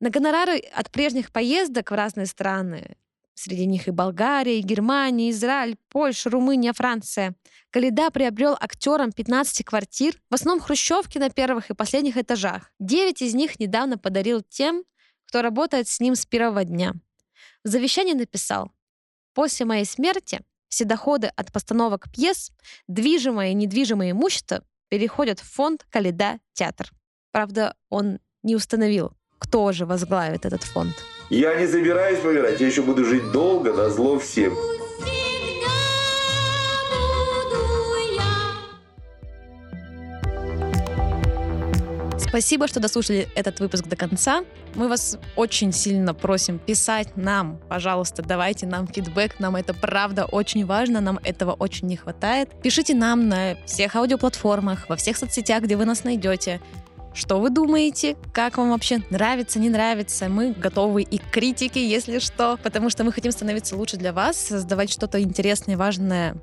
На 0.00 0.08
гонорары 0.08 0.58
от 0.58 0.90
прежних 0.90 1.30
поездок 1.30 1.90
в 1.90 1.94
разные 1.94 2.26
страны, 2.26 2.96
среди 3.34 3.66
них 3.66 3.88
и 3.88 3.90
Болгария, 3.90 4.58
и 4.58 4.62
Германия, 4.62 5.30
Израиль, 5.30 5.76
Польша, 5.88 6.30
Румыния, 6.30 6.72
Франция, 6.72 7.34
Калида 7.70 8.10
приобрел 8.10 8.56
актерам 8.58 9.12
15 9.12 9.64
квартир, 9.64 10.20
в 10.30 10.34
основном 10.34 10.64
хрущевки 10.64 11.18
на 11.18 11.30
первых 11.30 11.70
и 11.70 11.74
последних 11.74 12.16
этажах. 12.16 12.72
Девять 12.78 13.22
из 13.22 13.34
них 13.34 13.60
недавно 13.60 13.98
подарил 13.98 14.42
тем, 14.42 14.84
кто 15.26 15.42
работает 15.42 15.86
с 15.86 16.00
ним 16.00 16.16
с 16.16 16.26
первого 16.26 16.64
дня. 16.64 16.94
В 17.62 17.68
завещании 17.68 18.14
написал 18.14 18.72
«После 19.34 19.66
моей 19.66 19.84
смерти 19.84 20.40
все 20.70 20.84
доходы 20.86 21.30
от 21.36 21.52
постановок 21.52 22.10
пьес, 22.10 22.50
движимое 22.88 23.50
и 23.50 23.54
недвижимое 23.54 24.12
имущество 24.12 24.62
переходят 24.88 25.40
в 25.40 25.52
фонд 25.52 25.84
«Каледа 25.90 26.38
театр». 26.54 26.90
Правда, 27.32 27.74
он 27.90 28.18
не 28.42 28.56
установил, 28.56 29.12
кто 29.38 29.72
же 29.72 29.84
возглавит 29.84 30.46
этот 30.46 30.62
фонд. 30.62 30.94
Я 31.28 31.54
не 31.54 31.66
собираюсь 31.66 32.20
помирать, 32.20 32.60
я 32.60 32.66
еще 32.66 32.82
буду 32.82 33.04
жить 33.04 33.30
долго, 33.30 33.72
на 33.72 33.90
зло 33.90 34.18
всем. 34.18 34.56
Спасибо, 42.30 42.68
что 42.68 42.78
дослушали 42.78 43.28
этот 43.34 43.58
выпуск 43.58 43.86
до 43.86 43.96
конца. 43.96 44.44
Мы 44.76 44.86
вас 44.86 45.18
очень 45.34 45.72
сильно 45.72 46.14
просим 46.14 46.60
писать 46.60 47.16
нам, 47.16 47.58
пожалуйста, 47.68 48.22
давайте 48.22 48.66
нам 48.66 48.86
фидбэк, 48.86 49.40
нам 49.40 49.56
это 49.56 49.74
правда 49.74 50.26
очень 50.26 50.64
важно, 50.64 51.00
нам 51.00 51.18
этого 51.24 51.54
очень 51.54 51.88
не 51.88 51.96
хватает. 51.96 52.48
Пишите 52.62 52.94
нам 52.94 53.28
на 53.28 53.56
всех 53.66 53.96
аудиоплатформах, 53.96 54.88
во 54.88 54.94
всех 54.94 55.16
соцсетях, 55.16 55.64
где 55.64 55.74
вы 55.74 55.86
нас 55.86 56.04
найдете. 56.04 56.60
Что 57.14 57.40
вы 57.40 57.50
думаете? 57.50 58.16
Как 58.32 58.58
вам 58.58 58.70
вообще 58.70 58.98
нравится, 59.10 59.58
не 59.58 59.68
нравится? 59.68 60.28
Мы 60.28 60.52
готовы 60.52 61.02
и 61.02 61.18
к 61.18 61.32
критике, 61.32 61.84
если 61.84 62.20
что, 62.20 62.60
потому 62.62 62.90
что 62.90 63.02
мы 63.02 63.10
хотим 63.10 63.32
становиться 63.32 63.76
лучше 63.76 63.96
для 63.96 64.12
вас, 64.12 64.36
создавать 64.36 64.92
что-то 64.92 65.20
интересное 65.20 65.76
важное 65.76 66.36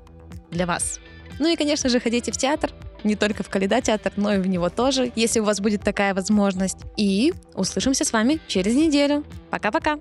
для 0.50 0.66
вас. 0.66 1.00
Ну 1.38 1.48
и, 1.48 1.56
конечно 1.56 1.88
же, 1.88 1.98
ходите 1.98 2.30
в 2.30 2.36
театр, 2.36 2.72
не 3.04 3.16
только 3.16 3.42
в 3.42 3.48
Каледа 3.48 3.80
театр, 3.80 4.12
но 4.16 4.34
и 4.34 4.38
в 4.38 4.46
него 4.46 4.70
тоже, 4.70 5.12
если 5.14 5.40
у 5.40 5.44
вас 5.44 5.60
будет 5.60 5.82
такая 5.82 6.14
возможность. 6.14 6.78
И 6.96 7.32
услышимся 7.54 8.04
с 8.04 8.12
вами 8.12 8.40
через 8.46 8.74
неделю. 8.74 9.24
Пока-пока! 9.50 9.98